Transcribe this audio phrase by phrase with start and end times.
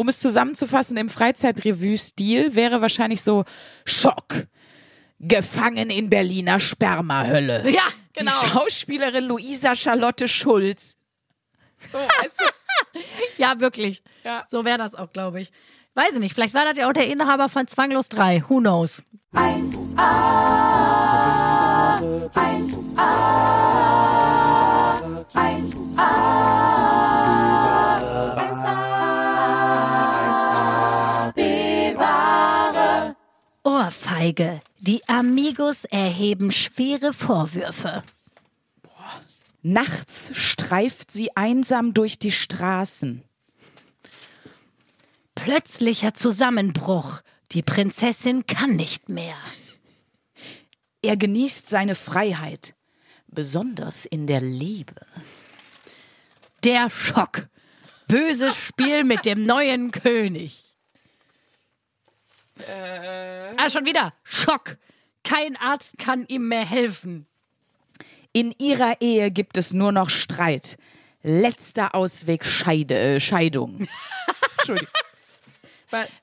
[0.00, 3.44] um es zusammenzufassen im Freizeitrevue-Stil, wäre wahrscheinlich so
[3.84, 4.46] Schock.
[5.18, 7.70] Gefangen in Berliner Spermahölle.
[7.70, 7.82] Ja,
[8.14, 8.32] genau.
[8.42, 10.96] Die Schauspielerin Luisa Charlotte Schulz.
[11.92, 12.44] So, weißt du?
[13.36, 14.02] Ja, wirklich.
[14.24, 14.44] Ja.
[14.48, 15.52] So wäre das auch, glaube ich.
[15.94, 16.34] Weiß ich nicht.
[16.34, 18.44] Vielleicht war das ja auch der Inhaber von Zwanglos 3.
[18.48, 19.02] Who knows?
[19.34, 19.98] 1a,
[22.34, 23.00] 1a,
[25.34, 27.19] 1a,
[33.90, 34.60] Ohrfeige.
[34.78, 38.04] Die Amigos erheben schwere Vorwürfe.
[39.62, 43.24] Nachts streift sie einsam durch die Straßen.
[45.34, 47.20] Plötzlicher Zusammenbruch.
[47.50, 49.34] Die Prinzessin kann nicht mehr.
[51.02, 52.76] Er genießt seine Freiheit,
[53.26, 55.04] besonders in der Liebe.
[56.62, 57.48] Der Schock.
[58.06, 60.69] Böses Spiel mit dem neuen König.
[63.56, 64.12] Ah, schon wieder.
[64.24, 64.76] Schock.
[65.24, 67.26] Kein Arzt kann ihm mehr helfen.
[68.32, 70.76] In ihrer Ehe gibt es nur noch Streit.
[71.22, 73.86] Letzter Ausweg Scheide, äh, Scheidung.
[74.58, 74.88] Entschuldigung.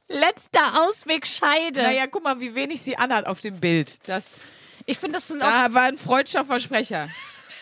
[0.08, 1.84] Letzter Ausweg Scheide.
[1.84, 4.00] Naja, guck mal, wie wenig sie anhat auf dem Bild.
[4.08, 4.42] Das
[4.86, 7.10] ich finde, das ein da war ein freudscher Versprecher.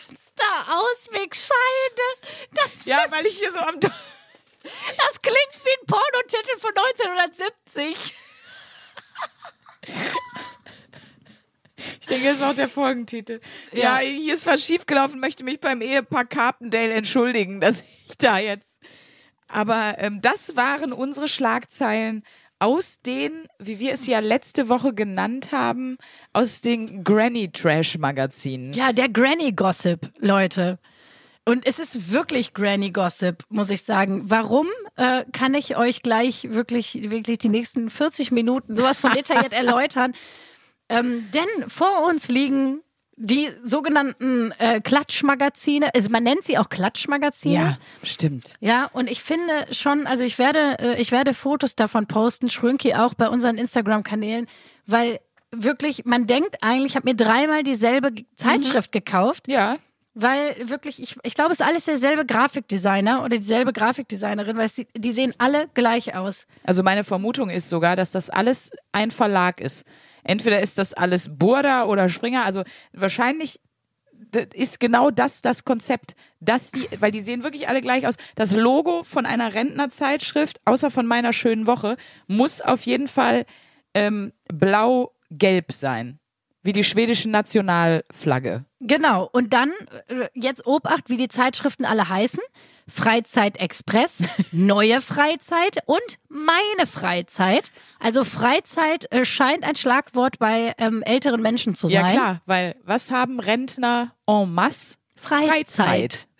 [0.08, 2.30] letzter Ausweg Scheide.
[2.54, 3.80] Das, Ja, ist, weil ich hier so am.
[3.80, 3.90] das
[5.22, 8.14] klingt wie ein Pornotitel von 1970.
[12.00, 13.40] Ich denke, das ist auch der Folgentitel.
[13.72, 18.68] Ja, hier ist was schiefgelaufen, möchte mich beim Ehepaar Carpendale entschuldigen, dass ich da jetzt.
[19.48, 22.22] Aber ähm, das waren unsere Schlagzeilen
[22.58, 25.98] aus den, wie wir es ja letzte Woche genannt haben,
[26.32, 28.72] aus den Granny Trash Magazinen.
[28.72, 30.78] Ja, der Granny Gossip, Leute.
[31.48, 34.24] Und es ist wirklich Granny Gossip, muss ich sagen.
[34.26, 34.66] Warum
[34.96, 40.14] äh, kann ich euch gleich wirklich, wirklich die nächsten 40 Minuten sowas von detailliert erläutern?
[40.88, 42.80] Ähm, denn vor uns liegen
[43.16, 45.94] die sogenannten äh, Klatschmagazine.
[45.94, 47.54] Also man nennt sie auch Klatschmagazine.
[47.54, 48.54] Ja, stimmt.
[48.60, 52.94] Ja, und ich finde schon, also ich werde, äh, ich werde Fotos davon posten, Schrünki
[52.94, 54.48] auch bei unseren Instagram-Kanälen,
[54.84, 55.20] weil
[55.52, 59.78] wirklich, man denkt eigentlich, ich habe mir dreimal dieselbe Zeitschrift gekauft, Ja.
[60.18, 64.88] Weil wirklich, ich, ich glaube, es ist alles derselbe Grafikdesigner oder dieselbe Grafikdesignerin, weil sie,
[64.96, 66.46] die sehen alle gleich aus.
[66.64, 69.84] Also meine Vermutung ist sogar, dass das alles ein Verlag ist.
[70.24, 72.46] Entweder ist das alles Burda oder Springer.
[72.46, 72.62] Also
[72.94, 73.60] wahrscheinlich
[74.54, 78.16] ist genau das das Konzept, dass die, weil die sehen wirklich alle gleich aus.
[78.36, 83.44] Das Logo von einer Rentnerzeitschrift, außer von meiner schönen Woche, muss auf jeden Fall
[83.92, 86.18] ähm, blau-gelb sein,
[86.66, 88.64] wie die schwedische Nationalflagge.
[88.80, 89.28] Genau.
[89.32, 89.72] Und dann
[90.08, 92.40] äh, jetzt Obacht, wie die Zeitschriften alle heißen.
[92.88, 94.18] Freizeit Express,
[94.52, 97.70] neue Freizeit und meine Freizeit.
[97.98, 102.04] Also Freizeit äh, scheint ein Schlagwort bei ähm, älteren Menschen zu sein.
[102.04, 104.96] Ja klar, weil was haben Rentner en masse?
[105.16, 106.28] Freizeit.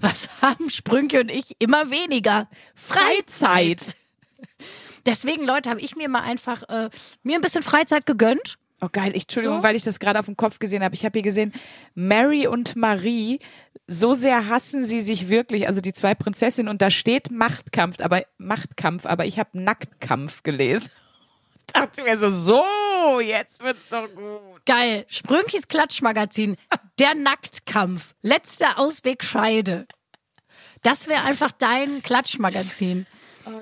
[0.00, 2.48] Was haben Sprünke und ich immer weniger?
[2.74, 3.96] Freizeit.
[5.06, 6.90] Deswegen, Leute, habe ich mir mal einfach äh,
[7.22, 8.58] mir ein bisschen Freizeit gegönnt.
[8.84, 9.62] Oh geil, ich, Entschuldigung, So?
[9.62, 10.94] weil ich das gerade auf dem Kopf gesehen habe.
[10.94, 11.52] Ich habe hier gesehen,
[11.94, 13.38] Mary und Marie,
[13.86, 18.24] so sehr hassen sie sich wirklich, also die zwei Prinzessinnen, und da steht Machtkampf, aber
[18.36, 20.90] Machtkampf, aber ich habe Nacktkampf gelesen.
[21.72, 24.66] Dachte mir so, so, jetzt wird's doch gut.
[24.66, 25.06] Geil.
[25.08, 26.56] Sprünkis Klatschmagazin.
[26.98, 28.14] Der Nacktkampf.
[28.20, 29.86] Letzter Ausweg Scheide.
[30.82, 33.06] Das wäre einfach dein Klatschmagazin.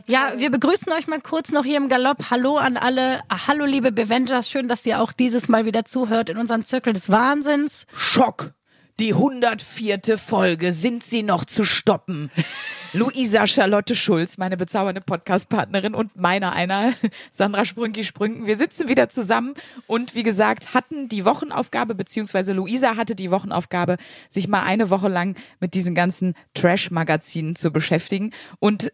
[0.06, 2.30] Ja, wir begrüßen euch mal kurz noch hier im Galopp.
[2.30, 3.20] Hallo an alle.
[3.28, 4.50] Ah, Hallo, liebe Bevengers.
[4.50, 7.86] Schön, dass ihr auch dieses Mal wieder zuhört in unserem Zirkel des Wahnsinns.
[7.94, 8.52] Schock.
[9.00, 10.18] Die 104.
[10.18, 10.70] Folge.
[10.72, 12.30] Sind sie noch zu stoppen?
[12.92, 16.92] Luisa Charlotte Schulz, meine bezaubernde Podcast-Partnerin und meiner einer,
[17.32, 18.46] Sandra Sprünki-Sprünken.
[18.46, 19.54] Wir sitzen wieder zusammen
[19.86, 23.96] und wie gesagt, hatten die Wochenaufgabe, beziehungsweise Luisa hatte die Wochenaufgabe,
[24.28, 28.32] sich mal eine Woche lang mit diesen ganzen Trash-Magazinen zu beschäftigen.
[28.60, 28.92] Und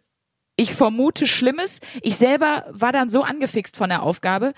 [0.58, 1.78] ich vermute Schlimmes.
[2.02, 4.52] Ich selber war dann so angefixt von der Aufgabe.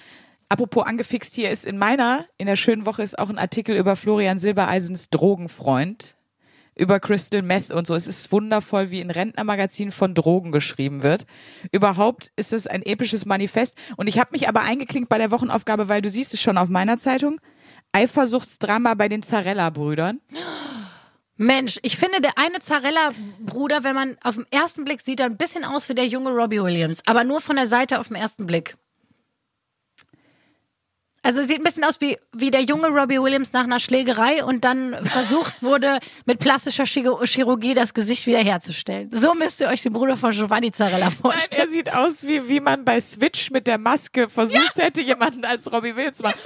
[0.48, 3.94] Apropos angefixt, hier ist in meiner, in der schönen Woche ist auch ein Artikel über
[3.94, 6.16] Florian Silbereisens Drogenfreund,
[6.74, 7.94] über Crystal Meth und so.
[7.94, 11.26] Es ist wundervoll, wie in Rentnermagazin von Drogen geschrieben wird.
[11.70, 13.76] Überhaupt ist es ein episches Manifest.
[13.96, 16.70] Und ich habe mich aber eingeklinkt bei der Wochenaufgabe, weil du siehst es schon auf
[16.70, 17.40] meiner Zeitung.
[17.92, 20.20] Eifersuchtsdrama bei den Zarella-Brüdern.
[21.40, 25.38] Mensch, ich finde, der eine Zarella-Bruder, wenn man auf den ersten Blick sieht, er ein
[25.38, 27.00] bisschen aus wie der junge Robbie Williams.
[27.06, 28.76] Aber nur von der Seite auf den ersten Blick.
[31.22, 34.64] Also sieht ein bisschen aus wie, wie der junge Robbie Williams nach einer Schlägerei und
[34.64, 39.10] dann versucht wurde, mit plastischer Chirurgie das Gesicht wiederherzustellen.
[39.12, 41.66] So müsst ihr euch den Bruder von Giovanni Zarella Nein, vorstellen.
[41.66, 45.70] er sieht aus, wie, wie man bei Switch mit der Maske versucht hätte, jemanden als
[45.70, 46.40] Robbie Williams zu machen.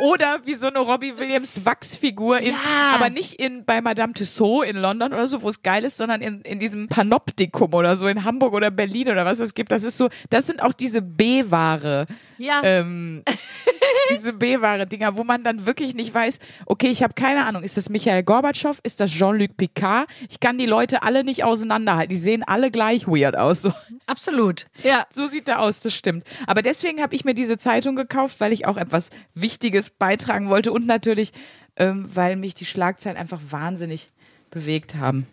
[0.00, 2.92] Oder wie so eine Robbie Williams Wachsfigur, in, Ja.
[2.94, 6.20] aber nicht in bei Madame Tussauds in London oder so, wo es geil ist, sondern
[6.20, 9.72] in, in diesem Panoptikum oder so in Hamburg oder Berlin oder was es gibt.
[9.72, 12.06] Das ist so, das sind auch diese B-Ware.
[12.36, 12.60] Ja.
[12.62, 13.24] Ähm,
[14.18, 17.88] diese B-Ware-Dinger, wo man dann wirklich nicht weiß, okay, ich habe keine Ahnung, ist das
[17.88, 20.08] Michael Gorbatschow, ist das Jean-Luc Picard?
[20.28, 22.10] Ich kann die Leute alle nicht auseinanderhalten.
[22.10, 23.62] Die sehen alle gleich weird aus.
[23.62, 23.72] So.
[24.06, 24.66] Absolut.
[24.82, 25.06] Ja.
[25.10, 26.24] So sieht er aus, das stimmt.
[26.46, 30.72] Aber deswegen habe ich mir diese Zeitung gekauft, weil ich auch etwas Wichtiges beitragen wollte
[30.72, 31.32] und natürlich,
[31.76, 34.10] ähm, weil mich die Schlagzeilen einfach wahnsinnig
[34.50, 35.26] bewegt haben.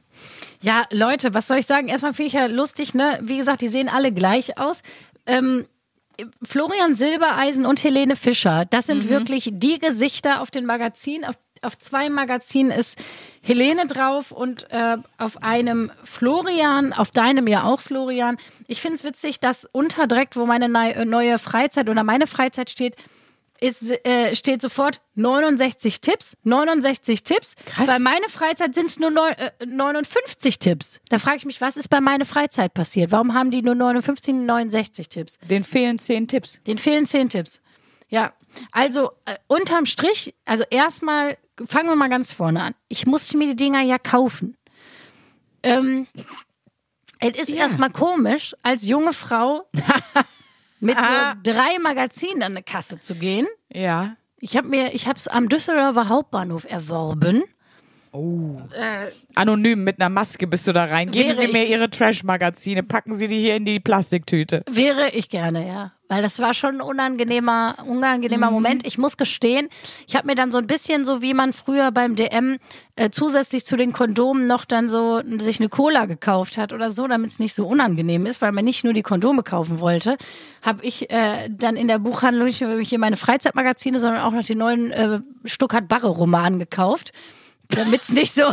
[0.61, 1.87] Ja, Leute, was soll ich sagen?
[1.87, 3.19] Erstmal finde ich ja lustig, ne?
[3.21, 4.81] Wie gesagt, die sehen alle gleich aus.
[5.25, 5.65] Ähm,
[6.43, 11.25] Florian Silbereisen und Helene Fischer, das sind wirklich die Gesichter auf den Magazinen.
[11.25, 12.97] Auf, auf zwei Magazinen ist
[13.41, 18.37] Helene drauf und äh, auf einem Florian, auf deinem ja auch Florian.
[18.67, 22.69] Ich finde es witzig, dass unter direkt, wo meine nei- neue Freizeit oder meine Freizeit
[22.69, 22.95] steht,
[23.61, 26.37] ist, äh, steht sofort 69 Tipps.
[26.43, 27.55] 69 Tipps.
[27.65, 27.87] Krass.
[27.87, 30.99] Bei meiner Freizeit sind es nur neun, äh, 59 Tipps.
[31.09, 33.11] Da frage ich mich, was ist bei meiner Freizeit passiert?
[33.11, 35.37] Warum haben die nur 59 und 69 Tipps?
[35.49, 36.61] Den fehlen zehn Tipps.
[36.67, 37.61] Den fehlen 10 Tipps.
[38.09, 38.33] Ja,
[38.71, 42.75] also äh, unterm Strich, also erstmal, fangen wir mal ganz vorne an.
[42.87, 44.57] Ich musste mir die Dinger ja kaufen.
[45.63, 46.07] Ähm,
[47.19, 49.67] es ist erstmal komisch, als junge Frau
[50.85, 53.47] mit so drei Magazinen an eine Kasse zu gehen.
[53.71, 54.15] Ja.
[54.37, 57.43] Ich habe mir, ich habe es am Düsseldorfer Hauptbahnhof erworben.
[59.35, 61.11] Anonym mit einer Maske bist du da rein.
[61.11, 64.61] Geben Sie mir ich- Ihre Trash-Magazine, packen Sie die hier in die Plastiktüte.
[64.69, 65.91] Wäre ich gerne, ja.
[66.07, 68.85] Weil das war schon ein unangenehmer, unangenehmer Moment.
[68.85, 69.67] Ich muss gestehen,
[70.07, 72.57] ich habe mir dann so ein bisschen so, wie man früher beim DM
[72.95, 77.07] äh, zusätzlich zu den Kondomen noch dann so sich eine Cola gekauft hat oder so,
[77.07, 80.17] damit es nicht so unangenehm ist, weil man nicht nur die Kondome kaufen wollte,
[80.61, 84.43] habe ich äh, dann in der Buchhandlung nicht nur hier meine Freizeitmagazine, sondern auch noch
[84.43, 87.13] den neuen äh, Stuttgart-Barre-Roman gekauft,
[87.69, 88.43] damit es nicht so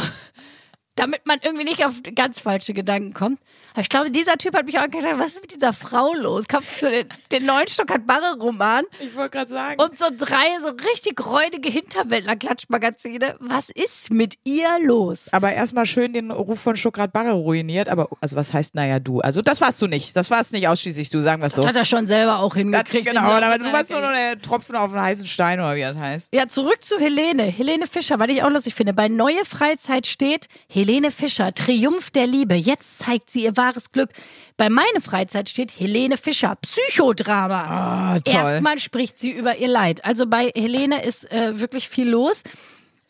[0.97, 3.41] damit man irgendwie nicht auf ganz falsche Gedanken kommt.
[3.73, 6.47] Aber ich glaube, dieser Typ hat mich auch gedacht, was ist mit dieser Frau los?
[6.47, 9.81] Kauft sich so den, den neuen Stuttgart-Barre-Roman Ich wollte gerade sagen.
[9.83, 13.37] und so drei so richtig räudige Hinterwäldler-Klatschmagazine.
[13.41, 15.29] Was ist mit ihr los?
[15.33, 17.89] aber erstmal schön den Ruf von Stuttgart Barre ruiniert.
[17.89, 19.21] Aber, also was heißt, naja, du?
[19.21, 20.15] Also das warst du nicht.
[20.17, 21.63] Das warst nicht ausschließlich du, sagen wir es so.
[21.63, 23.07] Das hat er schon selber auch Das, hingekriegt.
[23.07, 25.75] genau, in der- aber du warst so nur der Tropfen auf einen heißen Stein oder
[25.75, 26.35] wie das heißt.
[26.35, 27.45] Ja, zurück zu Helene.
[27.45, 28.93] Helene Fischer, was ich auch lustig finde.
[28.93, 32.55] Bei Neue Freizeit steht Helene Fischer, Triumph der Liebe.
[32.55, 34.11] Jetzt zeigt sie ihr wahres Glück.
[34.57, 38.15] Bei Meine Freizeit steht Helene Fischer, Psychodrama.
[38.15, 38.35] Ah, toll.
[38.35, 40.05] Erstmal spricht sie über ihr Leid.
[40.05, 42.43] Also bei Helene ist äh, wirklich viel los.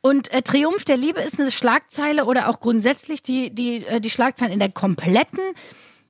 [0.03, 4.11] Und äh, Triumph der Liebe ist eine Schlagzeile oder auch grundsätzlich die, die, äh, die
[4.11, 5.41] Schlagzeilen in der kompletten,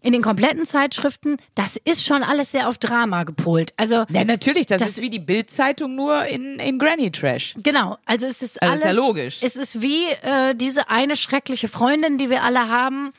[0.02, 3.72] in den kompletten Zeitschriften, das ist schon alles sehr auf Drama gepolt.
[3.76, 7.54] Also Ja, natürlich, das, Das- ist wie die Bildzeitung nur in, in Granny Trash.
[7.62, 9.38] Genau, also es ist Also ist ja logisch.
[9.42, 13.12] Es ist wie äh, diese eine schreckliche Freundin, die wir alle haben.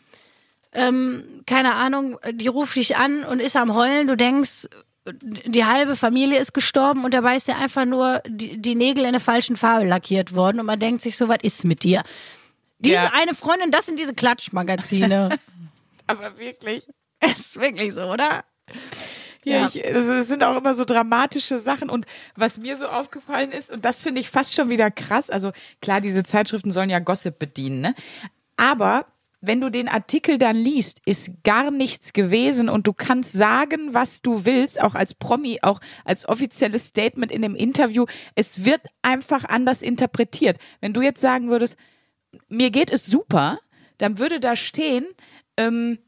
[0.74, 4.07] Ähm, keine Ahnung, die ruft dich an und ist am Heulen.
[4.07, 4.68] Du denkst,
[5.45, 9.12] die halbe Familie ist gestorben und dabei ist ja einfach nur die, die Nägel in
[9.12, 12.03] der falschen Farbe lackiert worden und man denkt sich so, was ist mit dir?
[12.80, 13.12] Diese Ja.
[13.13, 15.38] eine Freundin, das sind diese Klatschmagazine.
[16.08, 16.88] Aber wirklich.
[17.26, 18.44] ist wirklich so, oder?
[19.44, 19.68] Ja, Ja.
[19.68, 21.90] Ich, also es sind auch immer so dramatische Sachen.
[21.90, 22.06] Und
[22.36, 26.02] was mir so aufgefallen ist, und das finde ich fast schon wieder krass, also klar,
[26.02, 27.95] diese Zeitschriften sollen ja Gossip bedienen, ne?
[28.56, 29.07] Aber
[29.45, 34.22] wenn du den Artikel dann liest, ist gar nichts gewesen und du kannst sagen, was
[34.22, 38.06] du willst, auch als Promi, auch als offizielles Statement in dem Interview.
[38.36, 40.57] Es wird einfach anders interpretiert.
[40.80, 41.76] Wenn du jetzt sagen würdest,
[42.48, 43.60] mir geht es super,
[43.98, 45.06] dann würde da stehen,
[45.57, 46.00] ähm,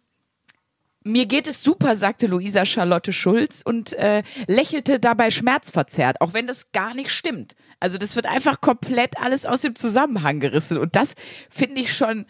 [1.03, 6.47] mir geht es super, sagte Luisa Charlotte Schulz und äh, lächelte dabei schmerzverzerrt, auch wenn
[6.47, 7.55] das gar nicht stimmt.
[7.79, 11.13] Also das wird einfach komplett alles aus dem Zusammenhang gerissen und das
[11.49, 12.25] finde ich schon,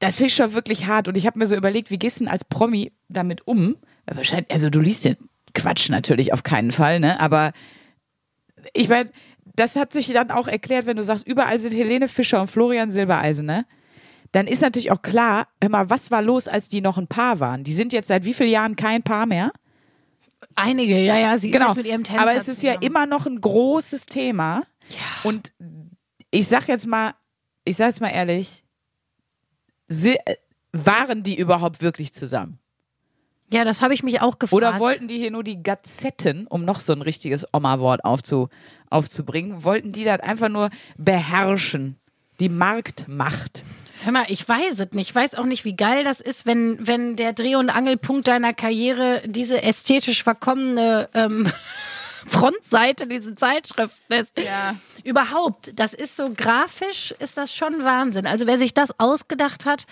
[0.00, 2.24] das finde ich schon wirklich hart und ich habe mir so überlegt, wie gehst du
[2.24, 3.76] denn als Promi damit um?
[4.04, 5.16] Wahrscheinlich, also du liest den
[5.54, 7.18] Quatsch natürlich auf keinen Fall, ne?
[7.18, 7.52] Aber
[8.74, 9.10] ich meine,
[9.44, 12.90] das hat sich dann auch erklärt, wenn du sagst, überall sind Helene Fischer und Florian
[12.90, 13.64] Silbereisen, ne?
[14.32, 17.64] Dann ist natürlich auch klar, mal, was war los, als die noch ein Paar waren?
[17.64, 19.52] Die sind jetzt seit wie vielen Jahren kein Paar mehr?
[20.54, 21.70] Einige, ja, ja, sie Genau.
[21.70, 22.86] ist jetzt mit ihrem Tänzer Aber es ist ja zusammen.
[22.86, 24.62] immer noch ein großes Thema.
[25.22, 25.52] Und
[26.30, 27.14] ich sag jetzt mal,
[27.64, 28.62] ich sag jetzt mal ehrlich,
[29.88, 30.18] sie,
[30.72, 32.58] waren die überhaupt wirklich zusammen?
[33.52, 34.56] Ja, das habe ich mich auch gefragt.
[34.56, 38.48] Oder wollten die hier nur die Gazetten, um noch so ein richtiges Oma-Wort aufzu,
[38.90, 41.96] aufzubringen, wollten die das einfach nur beherrschen?
[42.40, 43.64] Die Marktmacht.
[44.06, 45.08] Hör mal, ich weiß es nicht.
[45.08, 48.54] Ich weiß auch nicht, wie geil das ist, wenn, wenn der Dreh- und Angelpunkt deiner
[48.54, 51.50] Karriere diese ästhetisch verkommene ähm,
[52.28, 54.38] Frontseite dieser Zeitschrift ist.
[54.38, 54.76] Ja.
[55.02, 58.28] Überhaupt, das ist so grafisch, ist das schon Wahnsinn.
[58.28, 59.86] Also wer sich das ausgedacht hat,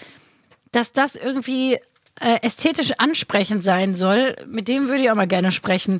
[0.70, 1.80] dass das irgendwie
[2.20, 5.98] äh, ästhetisch ansprechend sein soll, mit dem würde ich auch mal gerne sprechen.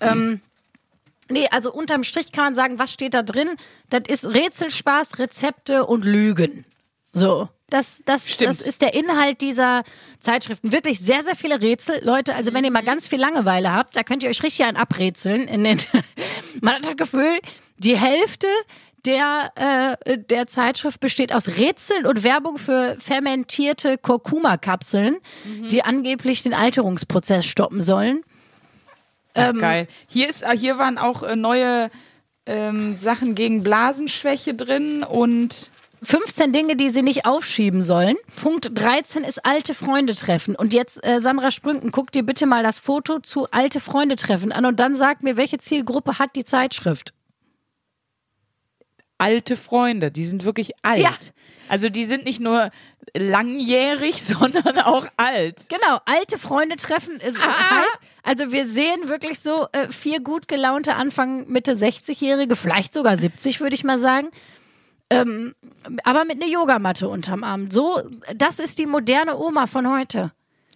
[0.00, 0.40] Ähm,
[1.28, 3.56] nee, also unterm Strich kann man sagen, was steht da drin?
[3.88, 6.64] Das ist Rätselspaß, Rezepte und Lügen.
[7.12, 7.48] So.
[7.68, 8.50] Das, das, Stimmt.
[8.50, 9.84] das ist der Inhalt dieser
[10.18, 10.72] Zeitschriften.
[10.72, 12.00] Wirklich sehr, sehr viele Rätsel.
[12.04, 14.76] Leute, also wenn ihr mal ganz viel Langeweile habt, da könnt ihr euch richtig einen
[14.76, 15.48] abrätseln.
[16.60, 17.38] Man hat das Gefühl,
[17.78, 18.48] die Hälfte
[19.06, 25.16] der, äh, der Zeitschrift besteht aus Rätseln und Werbung für fermentierte Kurkuma-Kapseln,
[25.70, 28.22] die angeblich den Alterungsprozess stoppen sollen.
[29.36, 29.86] Ja, Ähm, geil.
[30.08, 31.90] Hier, ist, äh, hier waren auch äh, neue
[32.46, 35.70] ähm, Sachen gegen Blasenschwäche drin und
[36.02, 38.16] 15 Dinge, die sie nicht aufschieben sollen.
[38.40, 40.54] Punkt 13 ist alte Freunde treffen.
[40.56, 44.52] Und jetzt, äh, Sandra Sprünken, guck dir bitte mal das Foto zu alte Freunde treffen
[44.52, 47.12] an und dann sag mir, welche Zielgruppe hat die Zeitschrift?
[49.20, 50.10] alte Freunde.
[50.10, 51.00] Die sind wirklich alt.
[51.00, 51.10] Ja.
[51.68, 52.70] Also die sind nicht nur
[53.14, 55.66] langjährig, sondern auch alt.
[55.68, 57.20] Genau, alte Freunde treffen.
[57.20, 62.94] Äh, heißt, also wir sehen wirklich so äh, vier gut gelaunte Anfang Mitte 60-Jährige, vielleicht
[62.94, 64.30] sogar 70, würde ich mal sagen.
[65.10, 65.54] Ähm,
[66.04, 67.70] aber mit einer Yogamatte unterm Arm.
[67.70, 68.00] So,
[68.36, 70.32] das ist die moderne Oma von heute.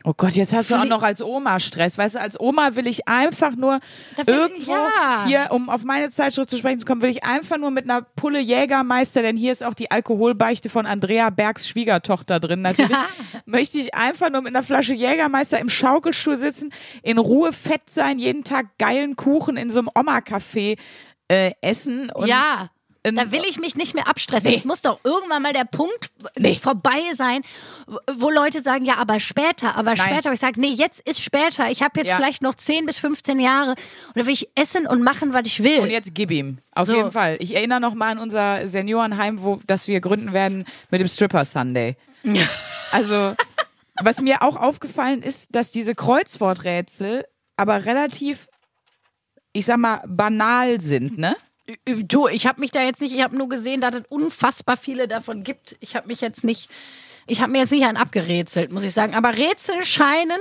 [0.07, 1.97] Oh Gott, jetzt hast du auch noch als Oma Stress.
[1.97, 3.81] Weißt du, als Oma will ich einfach nur
[4.17, 5.25] Da will- irgendwo ja.
[5.27, 8.03] hier, um auf meine Zeitschrift zu sprechen zu kommen, will ich einfach nur mit einer
[8.03, 12.61] Pulle Jägermeister, denn hier ist auch die Alkoholbeichte von Andrea Bergs Schwiegertochter drin.
[12.61, 12.95] Natürlich
[13.47, 16.71] möchte ich einfach nur mit einer Flasche Jägermeister im Schaukelstuhl sitzen,
[17.03, 20.77] in Ruhe fett sein, jeden Tag geilen Kuchen in so einem Oma-Café
[21.29, 22.11] äh, essen.
[22.11, 22.69] Und ja.
[23.05, 24.51] Ähm, Da will ich mich nicht mehr abstressen.
[24.51, 24.57] Nee.
[24.57, 26.55] Es muss doch irgendwann mal der Punkt Nee.
[26.57, 27.43] vorbei sein,
[28.17, 30.27] wo Leute sagen, ja, aber später, aber später.
[30.31, 31.71] Aber ich sage, nee, jetzt ist später.
[31.71, 32.17] Ich habe jetzt Ja.
[32.17, 35.63] vielleicht noch 10 bis 15 Jahre und da will ich essen und machen, was ich
[35.63, 35.81] will.
[35.81, 36.59] Und jetzt gib ihm.
[36.75, 36.97] Auf So.
[36.97, 37.37] jeden Fall.
[37.41, 41.45] Ich erinnere noch mal an unser Seniorenheim, wo, das wir gründen werden mit dem Stripper
[41.45, 41.97] Sunday.
[42.91, 43.35] Also,
[44.01, 47.25] was mir auch aufgefallen ist, dass diese Kreuzworträtsel
[47.57, 48.49] aber relativ,
[49.53, 51.37] ich sag mal, banal sind, ne?
[51.87, 55.09] Du, ich habe mich da jetzt nicht, ich habe nur gesehen, dass es unfassbar viele
[55.09, 55.77] davon gibt.
[55.81, 56.69] Ich habe mich jetzt nicht,
[57.27, 59.15] ich habe mir jetzt nicht einen abgerätselt, muss ich sagen.
[59.15, 60.41] Aber Rätsel scheinen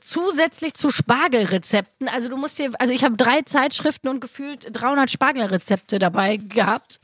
[0.00, 5.10] zusätzlich zu Spargelrezepten, also du musst dir, also ich habe drei Zeitschriften und gefühlt 300
[5.10, 7.00] Spargelrezepte dabei gehabt.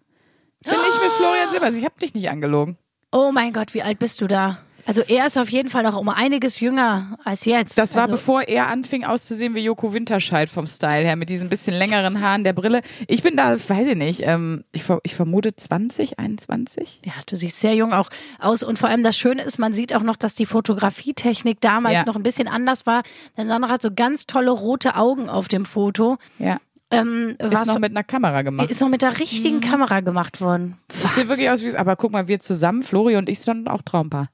[0.63, 1.77] Bin ich mit Florian Silbers.
[1.77, 2.79] Ich hab dich nicht angelogen.
[3.11, 4.57] Oh mein Gott, wie alt bist du da?
[4.85, 7.77] Also er ist auf jeden Fall noch um einiges jünger als jetzt.
[7.77, 11.49] Das war also, bevor er anfing auszusehen wie Joko Winterscheid vom Style her, mit diesen
[11.49, 12.81] bisschen längeren Haaren, der Brille.
[13.07, 17.01] Ich bin da, weiß ich nicht, ähm, ich, ich vermute 20, 21.
[17.05, 18.09] Ja, du siehst sehr jung auch
[18.39, 18.63] aus.
[18.63, 22.05] Und vor allem das Schöne ist, man sieht auch noch, dass die Fotografietechnik damals Ja.
[22.05, 23.03] noch ein bisschen anders war.
[23.37, 26.17] Denn Sandra hat so ganz tolle rote Augen auf dem Foto.
[26.39, 26.57] Ja.
[26.93, 28.69] Ähm, Ist noch mit einer Kamera gemacht.
[28.69, 30.75] ist noch mit der richtigen Kamera gemacht worden.
[30.91, 33.81] Ich sehe wirklich aus wie, aber guck mal, wir zusammen, Flori und ich sind auch
[33.81, 34.27] Traumpaar.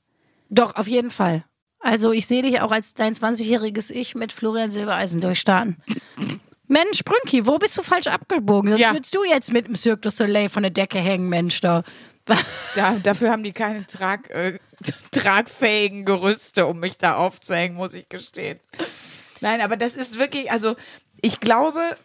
[0.49, 1.43] Doch, auf jeden Fall.
[1.79, 5.77] Also ich sehe dich auch als dein 20-jähriges Ich mit Florian Silbereisen durchstarten.
[6.67, 8.71] Mensch, Brünki, wo bist du falsch abgebogen?
[8.71, 8.93] Sonst Ja.
[8.93, 11.83] würdest du jetzt mit dem Cirque du Soleil von der Decke hängen, Mensch, da.
[12.75, 14.59] Da, dafür haben die keine Trag, äh,
[15.11, 18.59] tragfähigen Gerüste, um mich da aufzuhängen, muss ich gestehen.
[19.39, 20.75] Nein, aber das ist wirklich, also
[21.21, 21.95] ich glaube,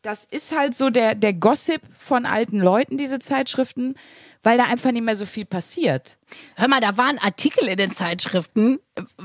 [0.00, 3.94] das ist halt so der, der Gossip von alten Leuten, diese Zeitschriften,
[4.48, 6.16] weil da einfach nicht mehr so viel passiert.
[6.56, 8.78] Hör mal, da waren Artikel in den Zeitschriften.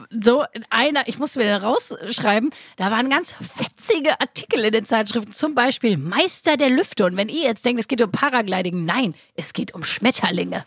[0.10, 5.32] So einer, ich muss mir da rausschreiben, da waren ganz fetzige Artikel in den Zeitschriften.
[5.32, 7.06] Zum Beispiel Meister der Lüfte.
[7.06, 10.66] Und wenn ihr jetzt denkt, es geht um Paragliding, nein, es geht um Schmetterlinge.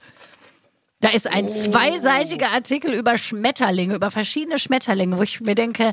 [1.01, 5.93] Da ist ein zweiseitiger Artikel über Schmetterlinge, über verschiedene Schmetterlinge, wo ich mir denke,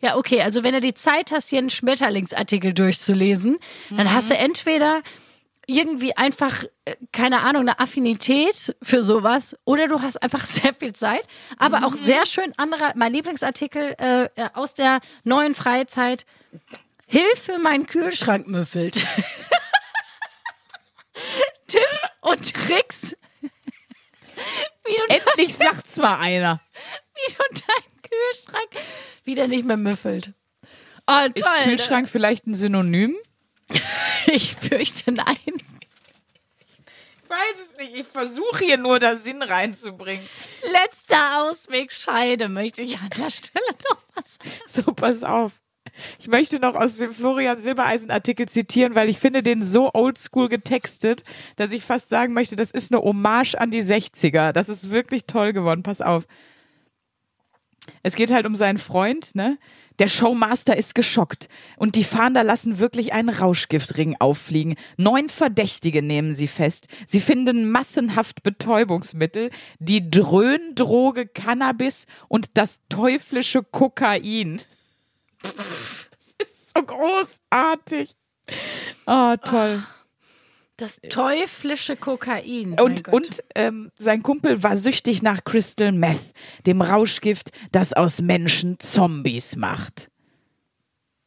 [0.00, 3.58] ja, okay, also wenn du die Zeit hast, hier einen Schmetterlingsartikel durchzulesen,
[3.90, 5.02] dann hast du entweder
[5.68, 10.94] irgendwie einfach, äh, keine Ahnung, eine Affinität für sowas oder du hast einfach sehr viel
[10.94, 11.22] Zeit.
[11.58, 16.24] Aber auch sehr schön anderer, mein Lieblingsartikel äh, äh, aus der neuen Freizeit.
[17.06, 18.94] Hilfe, mein Kühlschrank müffelt.
[21.66, 23.16] Tipps und Tricks.
[25.08, 26.60] Endlich sagt's mal einer.
[27.14, 28.70] wie du deinen Kühlschrank
[29.24, 30.32] wieder nicht mehr müffelt.
[31.06, 31.32] Oh, toll.
[31.34, 33.16] Ist Kühlschrank vielleicht ein Synonym?
[34.30, 35.36] Ich fürchte nein.
[35.46, 38.00] Ich weiß es nicht.
[38.00, 40.24] Ich versuche hier nur da Sinn reinzubringen.
[40.72, 44.50] Letzter Ausweg Scheide, möchte ich an der Stelle noch was sagen.
[44.66, 45.52] So, pass auf.
[46.18, 50.48] Ich möchte noch aus dem Florian Silbereisen Artikel zitieren, weil ich finde den so oldschool
[50.48, 51.24] getextet,
[51.56, 54.52] dass ich fast sagen möchte, das ist eine Hommage an die 60er.
[54.52, 55.82] Das ist wirklich toll geworden.
[55.82, 56.26] Pass auf.
[58.02, 59.58] Es geht halt um seinen Freund, ne?
[59.98, 64.76] Der Showmaster ist geschockt und die Fahnder lassen wirklich einen Rauschgiftring auffliegen.
[64.96, 66.86] Neun Verdächtige nehmen sie fest.
[67.06, 74.62] Sie finden massenhaft Betäubungsmittel, die Dröhndroge Cannabis und das teuflische Kokain.
[76.40, 78.14] Das ist so großartig.
[79.06, 79.82] Oh, toll.
[80.78, 82.78] Das teuflische Kokain.
[82.80, 86.32] Und, und ähm, sein Kumpel war süchtig nach Crystal Meth,
[86.66, 90.08] dem Rauschgift, das aus Menschen Zombies macht.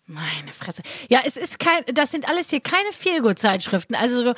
[0.07, 0.81] Meine Fresse.
[1.09, 3.95] Ja, es ist kein, das sind alles hier keine Feelgood-Zeitschriften.
[3.95, 4.33] Also, so-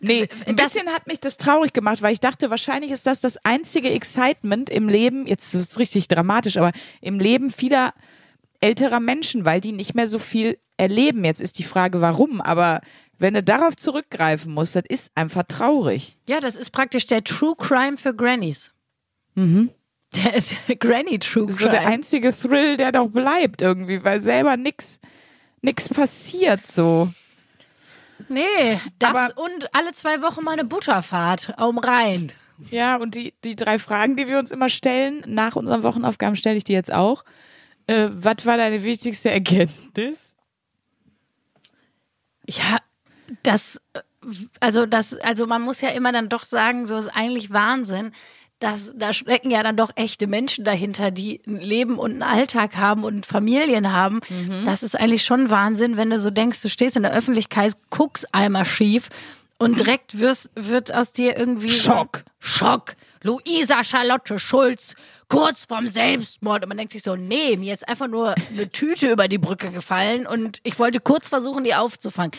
[0.00, 3.20] Nee, ein Das- bisschen hat mich das traurig gemacht, weil ich dachte, wahrscheinlich ist das
[3.20, 7.94] das einzige Excitement im Leben, jetzt ist es richtig dramatisch, aber im Leben vieler
[8.60, 11.24] älterer Menschen, weil die nicht mehr so viel erleben.
[11.24, 12.80] Jetzt ist die Frage, warum, aber
[13.18, 16.16] wenn du darauf zurückgreifen musst, das ist einfach traurig.
[16.28, 18.72] ja, das ist praktisch der True Crime für Grannies.
[19.34, 19.70] Mhm.
[20.14, 20.32] Der,
[20.68, 21.92] der Granny True Das ist so der Crime.
[21.94, 25.00] einzige Thrill, der doch bleibt irgendwie, weil selber nix,
[25.60, 27.08] nix passiert so.
[28.28, 32.30] nee, das Aber- und alle zwei Wochen mal eine Butterfahrt am Rhein.
[32.70, 36.56] Ja, und die, die drei Fragen, die wir uns immer stellen, nach unseren Wochenaufgaben stelle
[36.56, 37.24] ich dir jetzt auch.
[37.88, 40.36] Äh, was war deine wichtigste Erkenntnis?
[42.48, 42.78] Ja,
[43.42, 43.80] das,
[44.60, 48.12] also das, also man muss ja immer dann doch sagen, so ist eigentlich Wahnsinn.
[48.60, 52.76] dass da stecken ja dann doch echte Menschen dahinter, die ein Leben und einen Alltag
[52.76, 54.20] haben und Familien haben.
[54.30, 54.64] Mhm.
[54.64, 58.32] Das ist eigentlich schon Wahnsinn, wenn du so denkst, du stehst in der Öffentlichkeit, guckst
[58.32, 59.08] einmal schief
[59.58, 62.24] und direkt wirst, wird aus dir irgendwie so- Schock.
[62.38, 62.94] Schock.
[63.22, 64.94] Luisa Charlotte Schulz,
[65.28, 66.62] kurz vorm Selbstmord.
[66.62, 69.70] Und man denkt sich so, nee, mir ist einfach nur eine Tüte über die Brücke
[69.70, 72.32] gefallen und ich wollte kurz versuchen, die aufzufangen.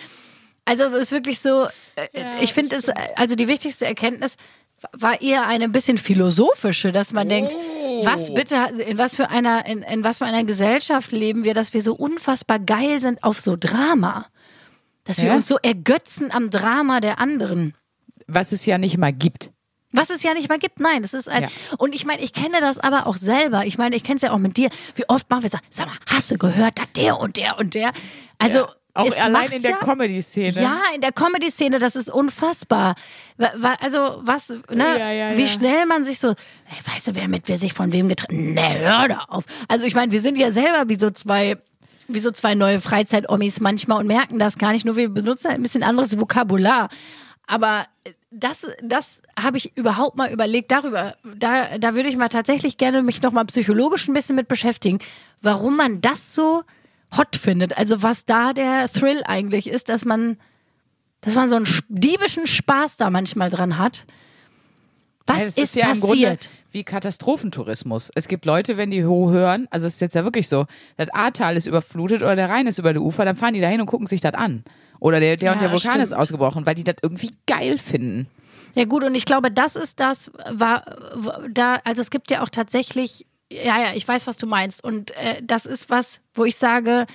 [0.66, 4.36] Also es ist wirklich so, äh, ich finde es, also die wichtigste Erkenntnis
[4.92, 7.56] war eher eine bisschen philosophische, dass man denkt,
[8.04, 11.74] was bitte, in was für einer, in, in was für einer Gesellschaft leben wir, dass
[11.74, 14.26] wir so unfassbar geil sind auf so Drama.
[15.06, 15.36] Dass wir Ja.
[15.36, 17.74] uns so ergötzen am Drama der anderen.
[18.28, 19.52] Was es ja nicht mal gibt.
[19.92, 21.44] Was es ja nicht mal gibt, nein, das ist ein.
[21.44, 21.50] Ja.
[21.78, 23.66] Und ich meine, ich kenne das aber auch selber.
[23.66, 24.70] Ich meine, ich kenne es ja auch mit dir.
[24.96, 27.76] Wie oft machen wir so, sag mal, hast du gehört, dass der und der und
[27.76, 27.92] der.
[28.40, 28.76] Also Ja.
[28.96, 30.62] Auch es allein in der ja, Comedy-Szene.
[30.62, 32.96] Ja, in der Comedy-Szene, das ist unfassbar.
[33.82, 37.50] Also, was, ne, Ja, ja, wie schnell man sich so, ey, weißt du, wer mit
[37.50, 38.56] wer sich von wem getrennt?
[38.56, 39.44] Ne, hör da auf.
[39.68, 41.58] Also, ich meine, wir sind ja selber wie so zwei,
[42.08, 45.60] wie so zwei neue Freizeit-Omis manchmal und merken das gar nicht, nur wir benutzen halt
[45.60, 46.88] ein bisschen anderes Vokabular.
[47.48, 47.86] Aber
[48.32, 50.72] das, das habe ich überhaupt mal überlegt.
[50.72, 54.48] Darüber, da, da würde ich mal tatsächlich gerne mich noch mal psychologisch ein bisschen mit
[54.48, 55.00] beschäftigen,
[55.42, 56.64] warum man das so
[57.18, 57.78] hot findet.
[57.78, 60.38] Also was da der Thrill eigentlich ist, dass man,
[61.22, 64.06] dass man so einen diebischen Spaß da manchmal dran hat.
[65.28, 66.50] Was Ja, es ist, ja im Grunde passiert?
[66.72, 68.12] wie Katastrophentourismus.
[68.14, 70.66] Es gibt Leute, wenn die ho hören, also es ist jetzt ja wirklich so,
[70.98, 73.68] das Ahrtal ist überflutet oder der Rhein ist über die Ufer, dann fahren die da
[73.68, 74.64] hin und gucken sich das an.
[75.00, 76.04] Oder der, der und der Ja, Vulkan stimmt.
[76.04, 78.28] ist ausgebrochen, weil die das irgendwie geil finden.
[78.76, 80.84] Ja gut, und ich glaube, das ist das, war-
[81.50, 84.84] da, also es gibt ja auch tatsächlich, ja, ja, ich weiß, was du meinst.
[84.84, 87.06] Und äh, das ist was, wo ich sage,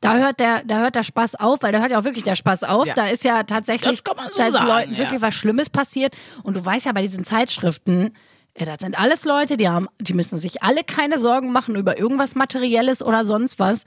[0.00, 2.36] da hört der, da hört der Spaß auf, weil da hört ja auch wirklich der
[2.36, 2.86] Spaß auf.
[2.86, 2.94] Ja.
[2.94, 4.98] Da ist ja tatsächlich, so da ist sagen, Leuten ja.
[4.98, 6.16] wirklich was Schlimmes passiert.
[6.42, 8.14] Und du weißt ja bei diesen Zeitschriften,
[8.56, 11.98] ja, das sind alles Leute, die haben, die müssen sich alle keine Sorgen machen über
[11.98, 13.84] irgendwas Materielles oder sonst was.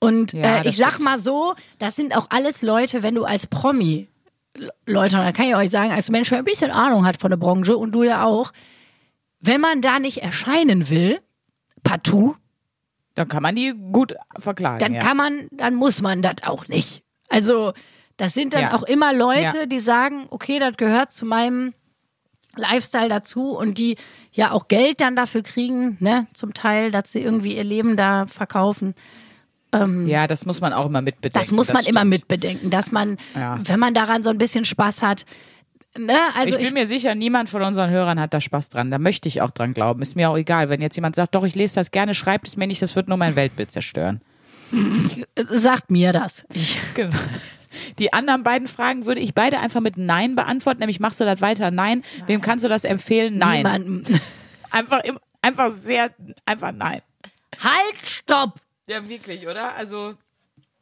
[0.00, 1.04] Und Ja, äh, ich sag stimmt.
[1.04, 4.08] mal so, das sind auch alles Leute, wenn du als Promi
[4.86, 7.30] Leute, und da kann ich euch sagen, als Mensch, der ein bisschen Ahnung hat von
[7.30, 8.52] der Branche und du ja auch,
[9.42, 11.20] wenn man da nicht erscheinen will,
[11.82, 12.36] partout,
[13.14, 14.78] Dann kann man die gut verklagen.
[14.78, 15.02] dann ja.
[15.02, 17.02] kann man, dann muss man das auch nicht.
[17.28, 17.72] Also,
[18.16, 18.74] das sind dann Ja.
[18.74, 19.66] auch immer Leute, Ja.
[19.66, 21.74] die sagen, okay, das gehört zu meinem
[22.56, 23.96] Lifestyle dazu und die
[24.30, 28.26] ja auch Geld dann dafür kriegen, ne, zum Teil, dass sie irgendwie ihr Leben da
[28.26, 28.94] verkaufen.
[30.04, 31.40] ja, das muss man auch immer mitbedenken.
[31.40, 32.10] Das muss man immer stimmt.
[32.10, 35.24] mitbedenken, dass man, wenn man daran so ein bisschen Spaß hat,
[35.98, 38.90] ne, also ich bin mir sicher, niemand von unseren Hörern hat da Spaß dran.
[38.90, 40.02] Da möchte ich auch dran glauben.
[40.02, 40.68] Ist mir auch egal.
[40.68, 43.08] Wenn jetzt jemand sagt, doch, ich lese das gerne, schreibt es mir nicht, das wird
[43.08, 44.20] nur mein Weltbild zerstören.
[45.36, 46.44] sagt mir das.
[46.54, 47.16] Ich, Genau.
[47.98, 51.40] Die anderen beiden Fragen würde ich beide einfach mit Nein beantworten, nämlich machst du das
[51.40, 51.70] weiter?
[51.70, 52.04] Nein.
[52.26, 53.38] Wem kannst du das empfehlen?
[53.38, 53.62] Nein.
[53.62, 54.02] Niemandem.
[54.70, 55.02] Einfach,
[55.42, 56.12] einfach sehr,
[56.46, 57.02] einfach nein.
[57.62, 58.58] Halt, stopp!
[58.88, 59.74] Ja, wirklich, oder?
[59.74, 60.14] Also.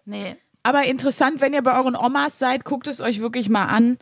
[0.04, 0.36] Nee.
[0.62, 3.98] Aber interessant, wenn ihr bei euren Omas seid, guckt es euch wirklich mal an.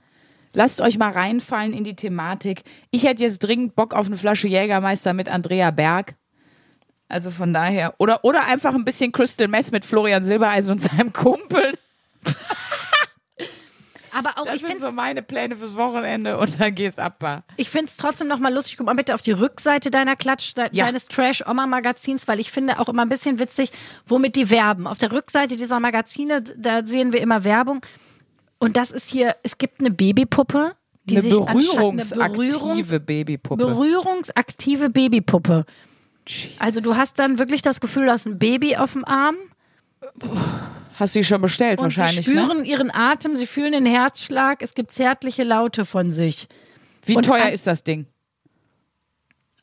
[0.59, 2.62] Lasst euch mal reinfallen in die Thematik.
[2.90, 6.16] Ich hätte jetzt dringend Bock auf eine Flasche Jägermeister mit Andrea Berg.
[7.07, 7.94] Also von daher.
[7.99, 11.79] Oder, oder einfach ein bisschen Crystal Meth mit Florian Silbereisen und seinem Kumpel.
[14.11, 17.21] Aber auch, Das sind so meine Pläne fürs Wochenende und dann geht's ab.
[17.21, 17.44] Bar.
[17.57, 18.79] ich find's trotzdem nochmal lustig.
[18.79, 20.87] Guck mal bitte auf die Rückseite deiner Klatsch, de Ja.
[20.87, 23.71] deines Trash-Oma-Magazins, weil ich finde auch immer ein bisschen witzig,
[24.07, 24.88] womit die werben.
[24.88, 27.81] Auf der Rückseite dieser Magazine, da sehen wir immer Werbung.
[28.59, 33.66] Und das ist hier, es gibt eine Babypuppe, die Eine sich berührungsaktive eine Berührungs Babypuppe.
[33.66, 35.64] berührungsaktive Babypuppe.
[36.59, 39.37] Also du hast dann wirklich das Gefühl, du hast ein Baby auf dem Arm
[40.99, 42.42] Hast du die schon bestellt und sie wahrscheinlich, ne?
[42.42, 46.49] spüren ihren Atem, sie fühlen den Herzschlag, es gibt zärtliche Laute von sich.
[47.05, 48.07] Wie und teuer ist das Ding?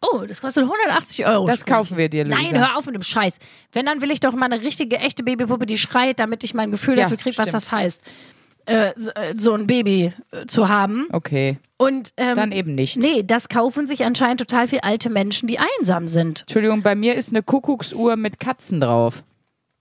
[0.01, 1.47] Oh, das kostet 180 Euro.
[1.47, 2.41] Das kaufen wir dir, Luisa.
[2.41, 3.37] Nein, hör auf mit dem Scheiß.
[3.71, 6.71] Wenn, dann will ich doch mal eine richtige, echte Babypuppe, die schreit, damit ich mein
[6.71, 8.01] Gefühl Ja, dafür kriege, was das heißt,
[8.65, 11.07] äh, so, äh, so ein Baby äh, zu haben.
[11.11, 11.57] Okay.
[11.77, 12.97] Und ähm, Dann eben nicht.
[12.97, 16.41] Nee, das kaufen sich anscheinend total viele alte Menschen, die einsam sind.
[16.41, 19.23] Entschuldigung, bei mir ist eine Kuckucksuhr mit Katzen drauf.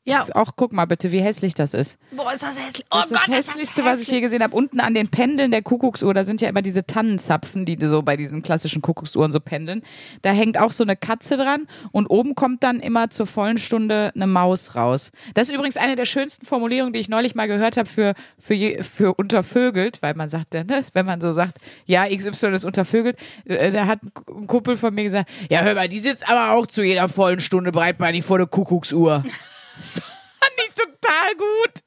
[0.07, 0.19] Ja.
[0.19, 1.99] Das ist auch, guck mal bitte, wie hässlich das ist.
[2.11, 2.85] Boah, ist das hässlich.
[2.91, 4.55] Oh Das ist das Gott, hässlichste, was ich je gesehen habe.
[4.55, 8.19] Unten an den Pendeln der Kuckucksuhr, da sind ja immer diese Tannenzapfen, die so bei
[8.19, 9.83] diesen klassischen Kuckucksuhren so pendeln.
[10.21, 14.13] Da hängt auch so eine Katze dran und oben kommt dann immer zur vollen Stunde
[14.15, 15.11] eine Maus raus.
[15.33, 18.55] Das ist übrigens eine der schönsten Formulierungen, die ich neulich mal gehört habe für, für,
[18.55, 23.19] je, für untervögelt, weil man sagt, ne, wenn man so sagt, ja, XY ist untervögelt,
[23.47, 26.67] äh, da hat ein Kumpel von mir gesagt, ja, hör mal, die sitzt aber auch
[26.67, 29.25] zu jeder vollen Stunde breitbeinig vor der Kuckucksuhr.
[29.83, 31.81] fand ich total gut.